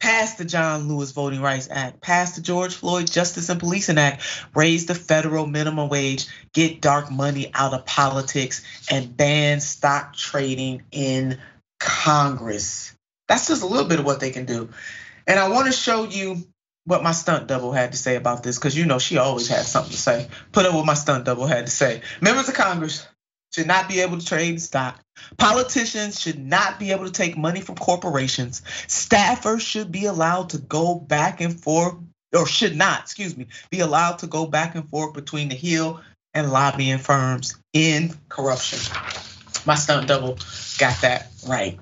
[0.00, 4.22] passed the John Lewis Voting Rights Act, passed the George Floyd Justice and Policing Act,
[4.54, 10.82] raise the federal minimum wage, get dark money out of politics, and ban stock trading
[10.92, 11.38] in
[11.80, 12.94] Congress.
[13.28, 14.68] That's just a little bit of what they can do.
[15.26, 16.44] And I want to show you
[16.84, 19.64] what my stunt double had to say about this, because you know she always had
[19.64, 20.28] something to say.
[20.52, 22.02] Put up what my stunt double had to say.
[22.20, 23.06] Members of Congress,
[23.54, 25.00] should not be able to trade stock.
[25.38, 28.62] Politicians should not be able to take money from corporations.
[28.88, 31.94] Staffers should be allowed to go back and forth,
[32.34, 36.00] or should not, excuse me, be allowed to go back and forth between the Hill
[36.34, 38.80] and lobbying firms in corruption.
[39.64, 40.36] My stunt double
[40.78, 41.78] got that right.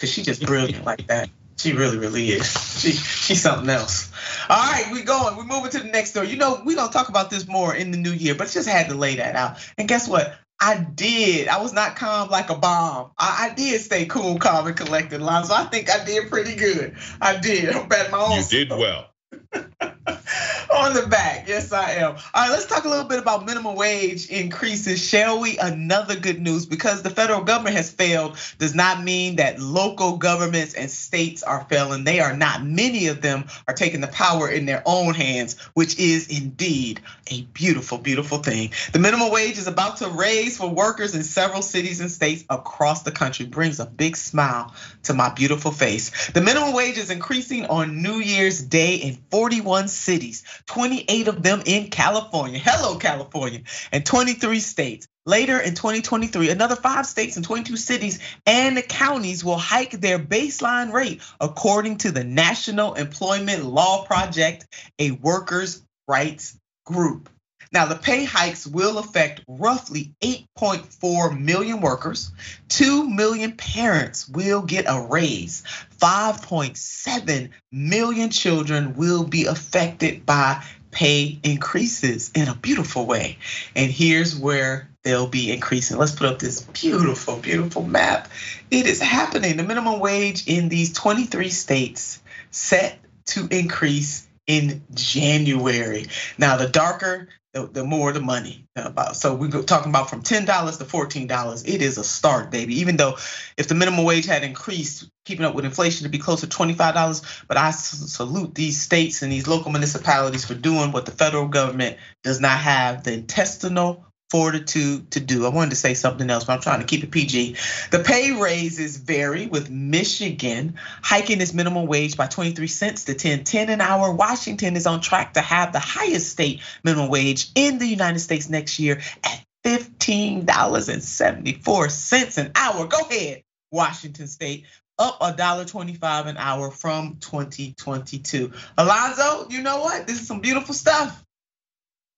[0.00, 1.30] Cause she just brilliant like that.
[1.56, 2.52] She really, really is.
[2.74, 4.12] She she's something else.
[4.50, 5.36] All right, we going.
[5.38, 6.28] We're moving to the next story.
[6.28, 8.90] You know, we're gonna talk about this more in the new year, but just had
[8.90, 9.56] to lay that out.
[9.78, 10.36] And guess what?
[10.60, 11.48] I did.
[11.48, 13.10] I was not calm like a bomb.
[13.18, 15.52] I, I did stay cool, calm, and collected, Lonzo.
[15.54, 16.96] I think I did pretty good.
[17.20, 17.70] I did.
[17.70, 18.38] I'm my own.
[18.38, 19.10] You did well.
[20.74, 21.46] on the back.
[21.46, 22.14] Yes, I am.
[22.14, 25.56] All right, let's talk a little bit about minimum wage increases, shall we?
[25.58, 30.74] Another good news because the federal government has failed does not mean that local governments
[30.74, 32.04] and states are failing.
[32.04, 32.64] They are not.
[32.64, 37.00] Many of them are taking the power in their own hands, which is indeed
[37.30, 38.72] a beautiful, beautiful thing.
[38.92, 43.02] The minimum wage is about to raise for workers in several cities and states across
[43.02, 43.46] the country.
[43.46, 46.30] Brings a big smile to my beautiful face.
[46.30, 51.62] The minimum wage is increasing on New Year's Day in 41 cities, 28 of them
[51.66, 52.58] in California.
[52.62, 53.62] Hello, California,
[53.92, 55.06] and 23 states.
[55.26, 60.92] Later in 2023, another five states and 22 cities and counties will hike their baseline
[60.92, 64.66] rate, according to the National Employment Law Project,
[64.98, 67.30] a workers' rights group.
[67.74, 72.30] Now, the pay hikes will affect roughly 8.4 million workers.
[72.68, 75.64] 2 million parents will get a raise.
[76.00, 80.62] 5.7 million children will be affected by
[80.92, 83.38] pay increases in a beautiful way.
[83.74, 85.98] And here's where they'll be increasing.
[85.98, 88.28] Let's put up this beautiful, beautiful map.
[88.70, 89.56] It is happening.
[89.56, 92.22] The minimum wage in these 23 states
[92.52, 96.06] set to increase in January.
[96.38, 99.16] Now, the darker, the, the more the money uh, about.
[99.16, 100.44] So we're talking about from $10
[100.78, 101.68] to $14.
[101.68, 102.80] It is a start, baby.
[102.80, 103.16] Even though
[103.56, 107.44] if the minimum wage had increased, keeping up with inflation to be closer to $25,
[107.46, 111.96] but I salute these states and these local municipalities for doing what the federal government
[112.24, 114.04] does not have the intestinal
[114.34, 115.46] fortitude to do.
[115.46, 117.54] I wanted to say something else, but I'm trying to keep it PG.
[117.92, 120.74] The pay raises vary with Michigan
[121.04, 124.12] hiking its minimum wage by 23 cents to 10 10 an hour.
[124.12, 128.48] Washington is on track to have the highest state minimum wage in the United States
[128.48, 132.88] next year at $15.74 an hour.
[132.88, 134.64] Go ahead, Washington State
[134.98, 138.50] up $1.25 an hour from 2022.
[138.78, 140.08] Alonzo, you know what?
[140.08, 141.24] This is some beautiful stuff.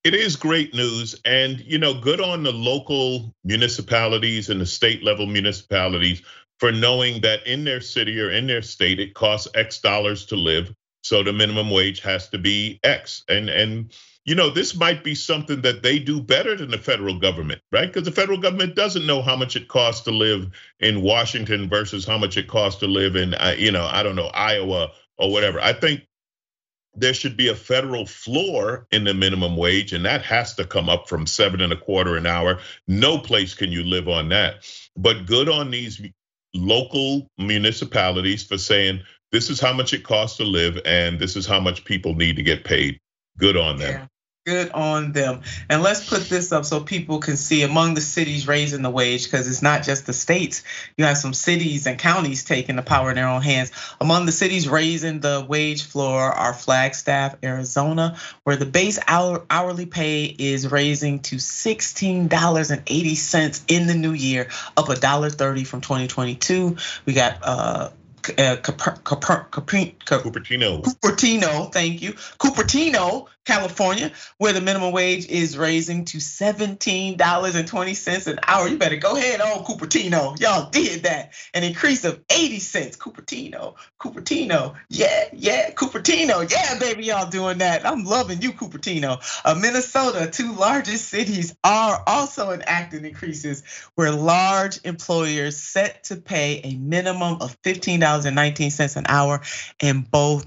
[0.07, 1.21] It is great news.
[1.25, 6.23] And, you know, good on the local municipalities and the state level municipalities
[6.61, 10.37] for knowing that in their city or in their state, it costs X dollars to
[10.37, 10.73] live.
[11.03, 13.25] So the minimum wage has to be X.
[13.29, 13.93] And, and,
[14.25, 17.89] you know, this might be something that they do better than the federal government, right?
[17.93, 22.07] Because the federal government doesn't know how much it costs to live in Washington versus
[22.07, 25.33] how much it costs to live in, uh, you know, I don't know, Iowa or
[25.33, 25.61] whatever.
[25.61, 26.03] I think
[26.97, 30.89] there should be a federal floor in the minimum wage, and that has to come
[30.89, 32.59] up from seven and a quarter an hour.
[32.89, 34.67] No place can you live on that.
[34.97, 36.01] But good on these
[36.55, 41.47] local municipalities for saying this is how much it costs to live, and this is
[41.47, 42.99] how much people need to get paid.
[43.39, 44.09] Good on them.
[44.47, 45.41] Good on them.
[45.69, 49.25] And let's put this up so people can see among the cities raising the wage,
[49.25, 50.63] because it's not just the states.
[50.97, 53.73] You have some cities and counties taking the power in their own hands.
[54.01, 60.27] Among the cities raising the wage floor are Flagstaff, Arizona, where the base hourly pay
[60.27, 66.77] is raising to $16.80 in the new year, up $1.30 from 2022.
[67.05, 67.91] We got uh,
[68.39, 68.57] uh,
[70.05, 70.85] Cupertino.
[70.85, 72.13] Cupertino, thank you.
[72.13, 78.69] Cupertino, California, where the minimum wage is raising to $17.20 an hour.
[78.69, 80.39] You better go ahead on Cupertino.
[80.41, 81.33] Y'all did that.
[81.55, 82.97] An increase of 80 cents.
[82.97, 84.75] Cupertino, Cupertino.
[84.89, 86.51] Yeah, yeah, Cupertino.
[86.51, 87.87] Yeah, baby, y'all doing that.
[87.87, 89.23] I'm loving you, Cupertino.
[89.45, 93.63] Uh, Minnesota, two largest cities, are also enacting increases
[93.95, 99.41] where large employers set to pay a minimum of $15.19 an hour
[99.81, 100.47] in both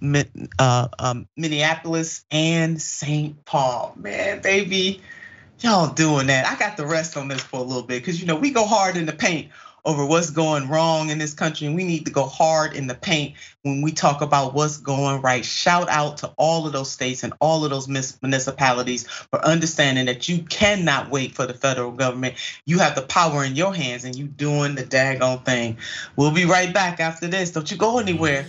[0.59, 3.45] uh, um, Minneapolis and St.
[3.45, 3.93] Paul.
[3.95, 5.01] Man, baby,
[5.59, 6.45] y'all doing that.
[6.45, 8.65] I got the rest on this for a little bit because you know we go
[8.65, 9.49] hard in the paint
[9.85, 12.95] over what's going wrong in this country, and we need to go hard in the
[12.95, 15.45] paint when we talk about what's going right.
[15.45, 20.27] Shout out to all of those states and all of those municipalities for understanding that
[20.27, 22.35] you cannot wait for the federal government.
[22.65, 25.77] You have the power in your hands, and you doing the daggone thing.
[26.15, 27.51] We'll be right back after this.
[27.51, 28.45] Don't you go anywhere.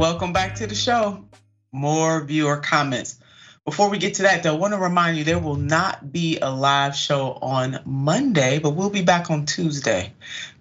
[0.00, 1.22] Welcome back to the show.
[1.72, 3.20] More viewer comments.
[3.66, 6.38] Before we get to that, though, I want to remind you there will not be
[6.40, 10.14] a live show on Monday, but we'll be back on Tuesday.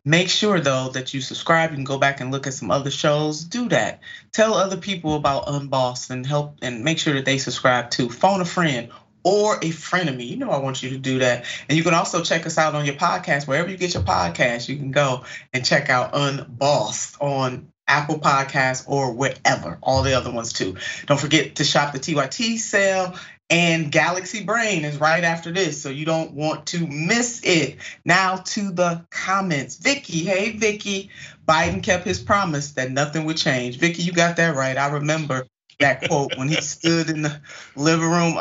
[0.04, 1.70] Make sure, though, that you subscribe.
[1.70, 3.46] You can go back and look at some other shows.
[3.46, 4.02] Do that.
[4.34, 8.10] Tell other people about Unbossed and help and make sure that they subscribe too.
[8.10, 8.90] Phone a friend
[9.24, 10.26] or a friend of me.
[10.26, 11.46] You know, I want you to do that.
[11.70, 14.68] And you can also check us out on your podcast, wherever you get your podcast.
[14.68, 15.24] You can go
[15.54, 19.78] and check out Unbossed on Apple Podcasts, or wherever.
[19.82, 20.78] All the other ones too.
[21.08, 23.16] Don't forget to shop the TYT sale.
[23.52, 27.78] And Galaxy Brain is right after this, so you don't want to miss it.
[28.06, 29.76] Now to the comments.
[29.78, 31.10] Vicky, hey Vicky,
[31.48, 33.80] Biden kept his promise that nothing would change.
[33.80, 34.78] Vicky, you got that right.
[34.78, 35.48] I remember
[35.80, 37.42] that quote when he stood in the
[37.76, 38.38] living room.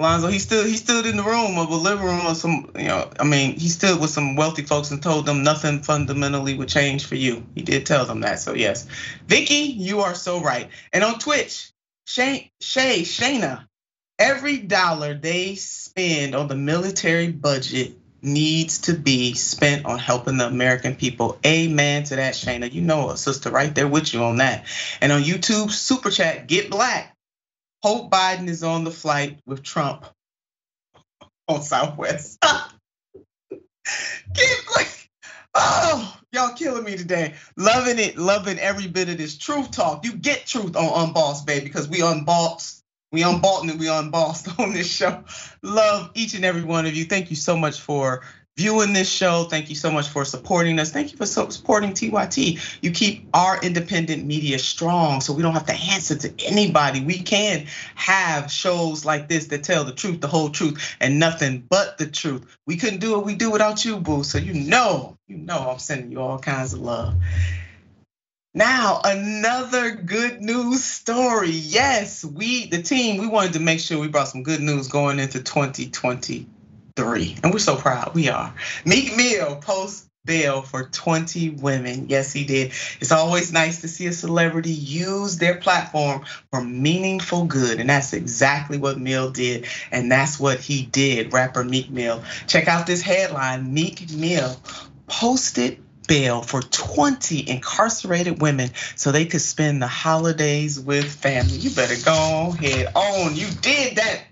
[0.00, 2.88] Lonzo, he stood he stood in the room of a living room of some, you
[2.88, 6.68] know, I mean, he stood with some wealthy folks and told them nothing fundamentally would
[6.68, 7.46] change for you.
[7.54, 8.40] He did tell them that.
[8.40, 8.86] So yes.
[9.26, 10.68] Vicky, you are so right.
[10.92, 11.70] And on Twitch,
[12.06, 13.66] Shay, Shay, Shayna,
[14.18, 17.92] every dollar they spend on the military budget
[18.22, 21.38] needs to be spent on helping the American people.
[21.44, 22.72] Amen to that, Shayna.
[22.72, 24.66] You know a sister right there with you on that.
[25.00, 27.16] And on YouTube, super chat, get black.
[27.82, 30.06] Hope Biden is on the flight with Trump
[31.48, 32.38] on Southwest.
[34.34, 35.00] Get like
[35.54, 37.34] Oh, y'all killing me today.
[37.56, 40.04] Loving it, loving every bit of this truth talk.
[40.04, 44.72] You get truth on Unbossed, baby, because we unbossed, we unbought and we unbossed on
[44.72, 45.24] this show.
[45.62, 47.04] Love each and every one of you.
[47.04, 48.22] Thank you so much for
[48.60, 49.44] viewing this show.
[49.44, 50.92] Thank you so much for supporting us.
[50.92, 52.60] Thank you for supporting TYT.
[52.82, 57.00] You keep our independent media strong so we don't have to answer to anybody.
[57.00, 61.64] We can have shows like this that tell the truth, the whole truth, and nothing
[61.70, 62.58] but the truth.
[62.66, 64.24] We couldn't do what we do without you, boo.
[64.24, 67.14] So you know, you know I'm sending you all kinds of love.
[68.52, 71.50] Now, another good news story.
[71.50, 75.18] Yes, we, the team, we wanted to make sure we brought some good news going
[75.18, 76.46] into 2020
[76.96, 77.36] three.
[77.42, 78.14] And we're so proud.
[78.14, 78.54] We are.
[78.84, 82.06] Meek Mill posts bail for 20 women.
[82.08, 82.72] Yes, he did.
[83.00, 87.80] It's always nice to see a celebrity use their platform for meaningful good.
[87.80, 89.66] And that's exactly what Mill did.
[89.90, 92.22] And that's what he did, rapper Meek Mill.
[92.46, 94.54] Check out this headline Meek Mill
[95.06, 101.56] posted bail for 20 incarcerated women so they could spend the holidays with family.
[101.56, 103.36] You better go ahead on.
[103.36, 104.22] You did that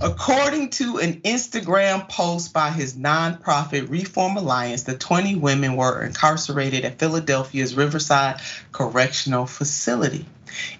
[0.00, 6.84] According to an Instagram post by his nonprofit Reform Alliance, the 20 women were incarcerated
[6.84, 8.40] at Philadelphia's Riverside
[8.70, 10.24] Correctional Facility.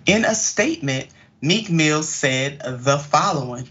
[0.07, 1.09] In a statement,
[1.43, 3.69] Meek Mill said the following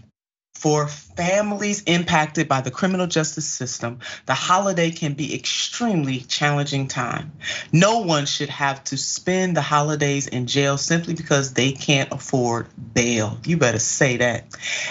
[0.54, 0.86] for
[1.18, 7.32] families impacted by the criminal justice system, the holiday can be extremely challenging time.
[7.72, 12.68] No one should have to spend the holidays in jail simply because they can't afford
[12.94, 13.36] bail.
[13.44, 14.44] You better say that.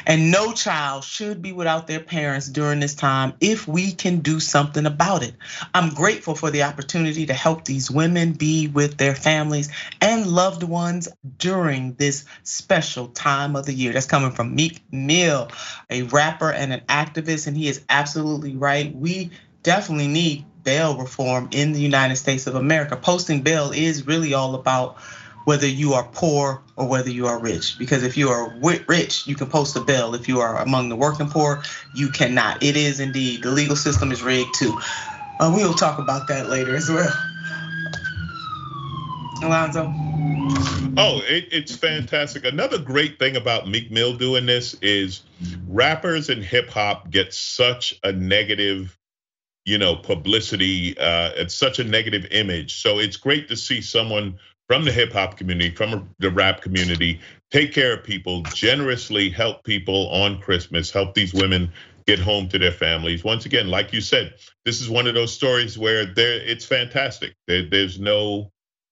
[0.06, 4.42] And no child should be without their parents during this time if we can do
[4.42, 5.34] something about it.
[5.74, 9.70] I'm grateful for the opportunity to help these women be with their families
[10.02, 11.08] and loved ones
[11.38, 13.94] during this special time of the year.
[13.94, 15.48] That's coming from Meek Mill
[15.90, 18.94] a rapper and an activist, and he is absolutely right.
[18.96, 19.30] We
[19.62, 22.98] definitely need bail reform in the United States of America.
[22.98, 24.98] Posting bail is really all about
[25.46, 27.78] whether you are poor or whether you are rich.
[27.78, 28.50] Because if you are
[28.88, 30.16] rich, you can post a bail.
[30.16, 31.62] If you are among the working poor,
[31.94, 32.64] you cannot.
[32.64, 33.44] It is indeed.
[33.44, 34.78] The legal system is rigged too.
[35.40, 37.14] Uh, we'll talk about that later as well.
[39.44, 39.94] Alonzo.
[40.98, 42.44] Oh, it, it's fantastic.
[42.44, 45.22] Another great thing about Meek Mill doing this is
[45.68, 48.98] rappers and hip hop get such a negative,
[49.66, 50.98] you know, publicity.
[50.98, 52.82] Uh, it's such a negative image.
[52.82, 57.22] So it's great to see someone from the hip hop community, from the rap community,
[57.52, 61.72] take care of people, generously help people on Christmas, help these women
[62.06, 63.24] get home to their families.
[63.24, 64.34] Once again, like you said,
[64.66, 67.34] this is one of those stories where there it's fantastic.
[67.48, 68.52] There, there's no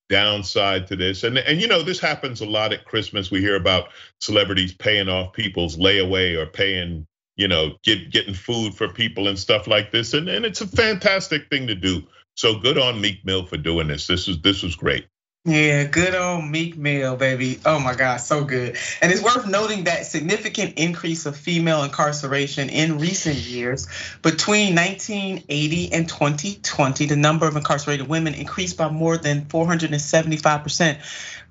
[0.09, 1.23] downside to this.
[1.23, 3.31] And and you know, this happens a lot at Christmas.
[3.31, 3.89] We hear about
[4.19, 9.37] celebrities paying off people's layaway or paying, you know, get getting food for people and
[9.37, 10.13] stuff like this.
[10.13, 12.03] And and it's a fantastic thing to do.
[12.35, 14.07] So good on Meek Mill for doing this.
[14.07, 15.07] This was this was great.
[15.47, 17.59] Yeah, good old Meek Mill, baby.
[17.67, 18.77] Oh my God, so good.
[18.99, 23.87] And it's worth noting that significant increase of female incarceration in recent years.
[24.23, 30.97] Between 1980 and 2020, the number of incarcerated women increased by more than 475%,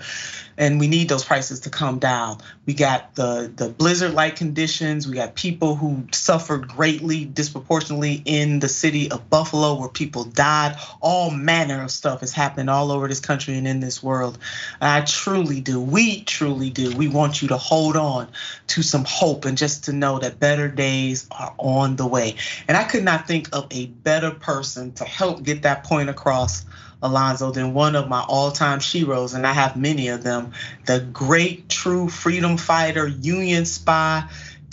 [0.56, 2.38] and we need those prices to come down.
[2.66, 5.08] We got the the blizzard-like conditions.
[5.08, 10.76] We got people who suffered greatly, disproportionately in the city of Buffalo, where people died.
[11.00, 14.38] All manner of stuff is happening all over this country and in this world.
[14.80, 15.80] I truly do.
[15.80, 16.96] We truly do.
[16.96, 18.28] We want you to hold on
[18.68, 22.36] to some hope and just to know that better days are on the way.
[22.68, 26.64] And I could not think of a better person to help get that point across
[27.02, 30.52] Alonzo than one of my all-time sheroes, and I have many of them.
[30.86, 34.24] The great true freedom fighter, Union spy,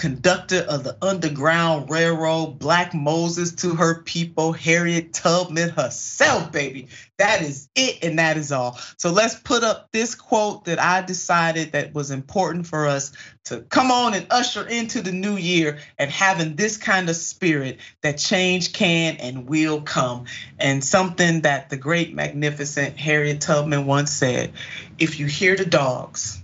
[0.02, 6.88] conductor of the Underground Railroad, Black Moses to her people, Harriet Tubman herself, baby.
[7.20, 8.80] That is it, and that is all.
[8.98, 13.12] So let's put up this quote that I decided that was important for us
[13.46, 17.78] to come on and usher into the new year and having this kind of spirit
[18.02, 20.26] that change can and will come.
[20.58, 24.54] And something that the great, magnificent Harriet Tubman once said
[24.98, 26.42] if you hear the dogs,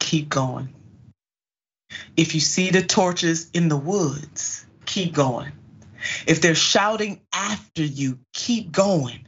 [0.00, 0.74] keep going.
[2.16, 5.52] If you see the torches in the woods, keep going.
[6.26, 9.26] If they're shouting after you, keep going.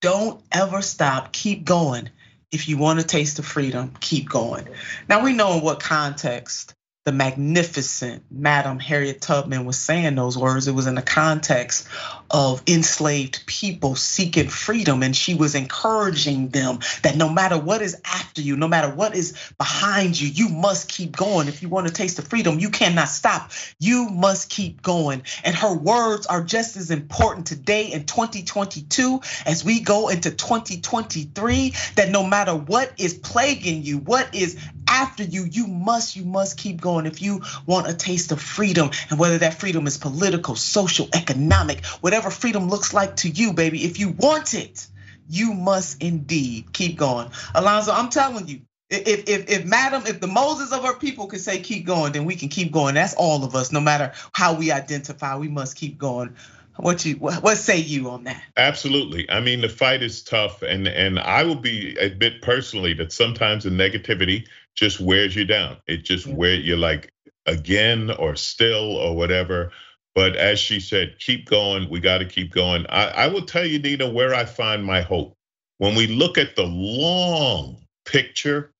[0.00, 2.10] Don't ever stop, keep going.
[2.52, 4.68] If you want to taste the freedom, keep going.
[5.08, 6.74] Now we know in what context
[7.04, 10.68] the magnificent Madam Harriet Tubman was saying those words.
[10.68, 11.86] It was in the context
[12.30, 18.00] of enslaved people seeking freedom, and she was encouraging them that no matter what is
[18.04, 21.48] after you, no matter what is behind you, you must keep going.
[21.48, 23.50] If you want to taste the freedom, you cannot stop.
[23.78, 25.22] You must keep going.
[25.44, 31.74] And her words are just as important today in 2022 as we go into 2023
[31.96, 34.56] that no matter what is plaguing you, what is
[34.90, 38.90] after you, you must, you must keep going if you want a taste of freedom.
[39.08, 43.84] And whether that freedom is political, social, economic, whatever freedom looks like to you, baby,
[43.84, 44.86] if you want it,
[45.30, 47.30] you must indeed keep going.
[47.54, 48.60] Alonzo, I'm telling you,
[48.90, 52.24] if if if madam, if the Moses of our people can say keep going, then
[52.24, 52.94] we can keep going.
[52.96, 56.36] That's all of us, no matter how we identify, we must keep going.
[56.76, 58.42] What you what say you on that?
[58.56, 59.30] Absolutely.
[59.30, 63.64] I mean, the fight is tough, and and I will be admit personally that sometimes
[63.64, 65.76] the negativity just wears you down.
[65.86, 66.34] It just yeah.
[66.34, 67.12] wear you're like
[67.46, 69.72] again or still or whatever.
[70.20, 71.88] But as she said, keep going.
[71.88, 72.84] We got to keep going.
[72.90, 75.34] I, I will tell you, Nina, where I find my hope.
[75.78, 78.70] When we look at the long picture,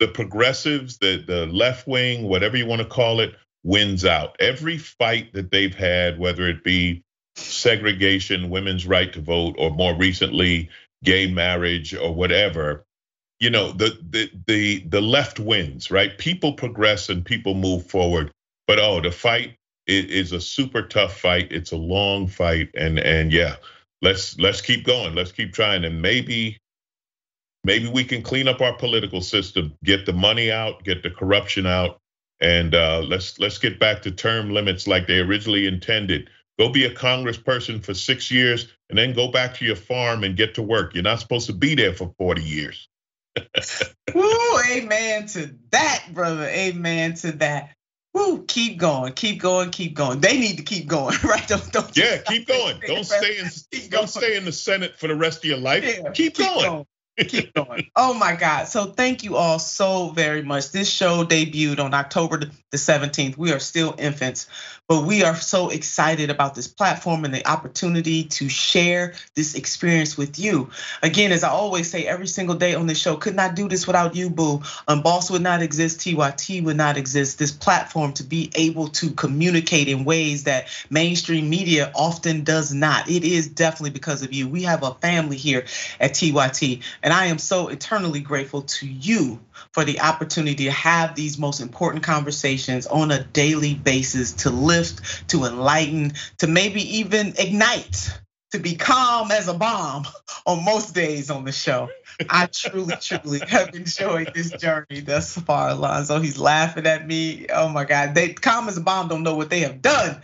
[0.00, 4.36] the progressives, the, the left wing, whatever you want to call it, wins out.
[4.40, 7.02] Every fight that they've had, whether it be
[7.36, 10.70] segregation, women's right to vote, or more recently,
[11.04, 12.86] gay marriage or whatever,
[13.40, 16.16] you know the the the the left wins, right?
[16.16, 18.32] People progress and people move forward.
[18.66, 21.48] But oh, the fight is a super tough fight.
[21.50, 23.56] It's a long fight, and and yeah,
[24.00, 25.14] let's let's keep going.
[25.14, 26.58] Let's keep trying, and maybe
[27.64, 31.66] maybe we can clean up our political system, get the money out, get the corruption
[31.66, 32.00] out,
[32.40, 36.28] and uh, let's let's get back to term limits like they originally intended.
[36.58, 40.36] Go be a congressperson for six years, and then go back to your farm and
[40.36, 40.94] get to work.
[40.94, 42.88] You're not supposed to be there for 40 years.
[44.14, 46.44] Woo, amen to that, brother.
[46.44, 47.74] Amen to that.
[48.14, 50.20] Woo, keep going, keep going, keep going.
[50.20, 51.46] They need to keep going, right?
[51.48, 52.80] Don't, don't yeah, keep going.
[52.86, 53.46] Don't stay in
[53.88, 54.06] don't going.
[54.06, 55.84] stay in the Senate for the rest of your life.
[55.84, 56.66] Yeah, keep, keep going.
[56.66, 56.86] going.
[57.18, 57.90] Keep going.
[57.94, 58.68] Oh my God.
[58.68, 60.72] So thank you all so very much.
[60.72, 63.36] This show debuted on October the 17th.
[63.36, 64.48] We are still infants,
[64.92, 70.18] but we are so excited about this platform and the opportunity to share this experience
[70.18, 70.68] with you.
[71.02, 73.86] Again, as I always say every single day on this show, could not do this
[73.86, 74.60] without you, boo.
[74.86, 77.38] Um, Boss would not exist, TYT would not exist.
[77.38, 83.08] This platform to be able to communicate in ways that mainstream media often does not.
[83.08, 84.46] It is definitely because of you.
[84.46, 85.64] We have a family here
[86.00, 89.40] at TYT, and I am so eternally grateful to you
[89.72, 94.50] for the opportunity to have these most important conversations on a daily basis to
[94.82, 98.18] lift, to enlighten, to maybe even ignite,
[98.50, 100.06] to be calm as a bomb
[100.46, 101.88] on most days on the show.
[102.28, 106.20] I truly, truly have enjoyed this journey thus far, Alonzo.
[106.20, 107.46] He's laughing at me.
[107.52, 108.14] Oh my God.
[108.14, 110.20] They calm as a bomb don't know what they have done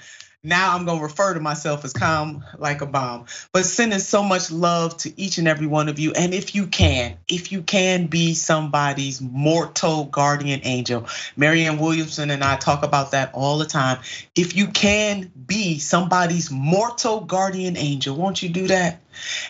[0.49, 3.27] now I'm gonna refer to myself as calm like a bomb.
[3.53, 6.13] But sending so much love to each and every one of you.
[6.13, 12.43] And if you can, if you can be somebody's mortal guardian angel, Marianne Williamson and
[12.43, 13.99] I talk about that all the time.
[14.35, 19.01] If you can be somebody's mortal guardian angel, won't you do that?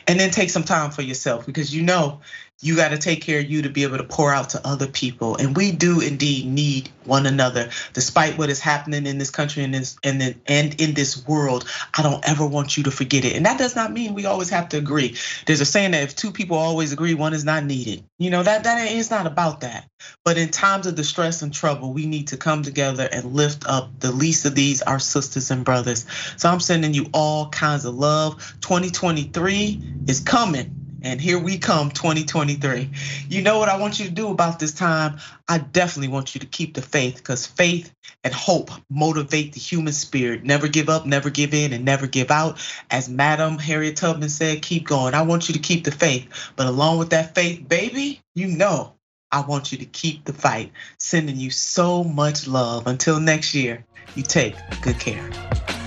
[0.07, 2.21] And then take some time for yourself because you know
[2.61, 4.89] you got to take care of you to be able to pour out to other
[4.89, 5.37] people.
[5.37, 7.71] And we do indeed need one another.
[7.93, 11.69] Despite what is happening in this country and this and in, and in this world
[11.97, 13.37] i don't ever want you to forget it.
[13.37, 15.17] And that does not mean we always have to agree.
[15.47, 18.05] There's a saying that if two people always agree one is not needed.
[18.19, 19.89] You know that that is not about that.
[20.25, 24.01] But in times of distress and trouble we need to come together and lift up
[24.01, 26.07] the least of these our sisters and brothers.
[26.37, 28.57] So i'm sending you all kinds of love.
[28.61, 32.91] 2023 is coming and here we come 2023.
[33.29, 35.19] You know what I want you to do about this time?
[35.49, 37.95] I definitely want you to keep the faith because faith
[38.25, 40.45] and hope motivate the human spirit.
[40.45, 42.59] Never give up, never give in, and never give out.
[42.91, 45.15] As Madam Harriet Tubman said, keep going.
[45.15, 46.27] I want you to keep the faith.
[46.57, 48.95] But along with that faith, baby, you know
[49.31, 50.73] I want you to keep the fight.
[50.99, 52.87] Sending you so much love.
[52.87, 53.85] Until next year,
[54.15, 55.78] you take good care.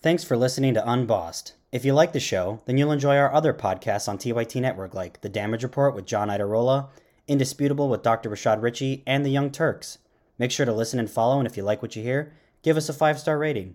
[0.00, 1.54] Thanks for listening to Unbossed.
[1.72, 5.22] If you like the show, then you'll enjoy our other podcasts on TYT Network like
[5.22, 6.86] The Damage Report with John Iadarola,
[7.26, 8.30] Indisputable with Dr.
[8.30, 9.98] Rashad Richey, and The Young Turks.
[10.38, 12.32] Make sure to listen and follow, and if you like what you hear,
[12.62, 13.74] give us a five star rating.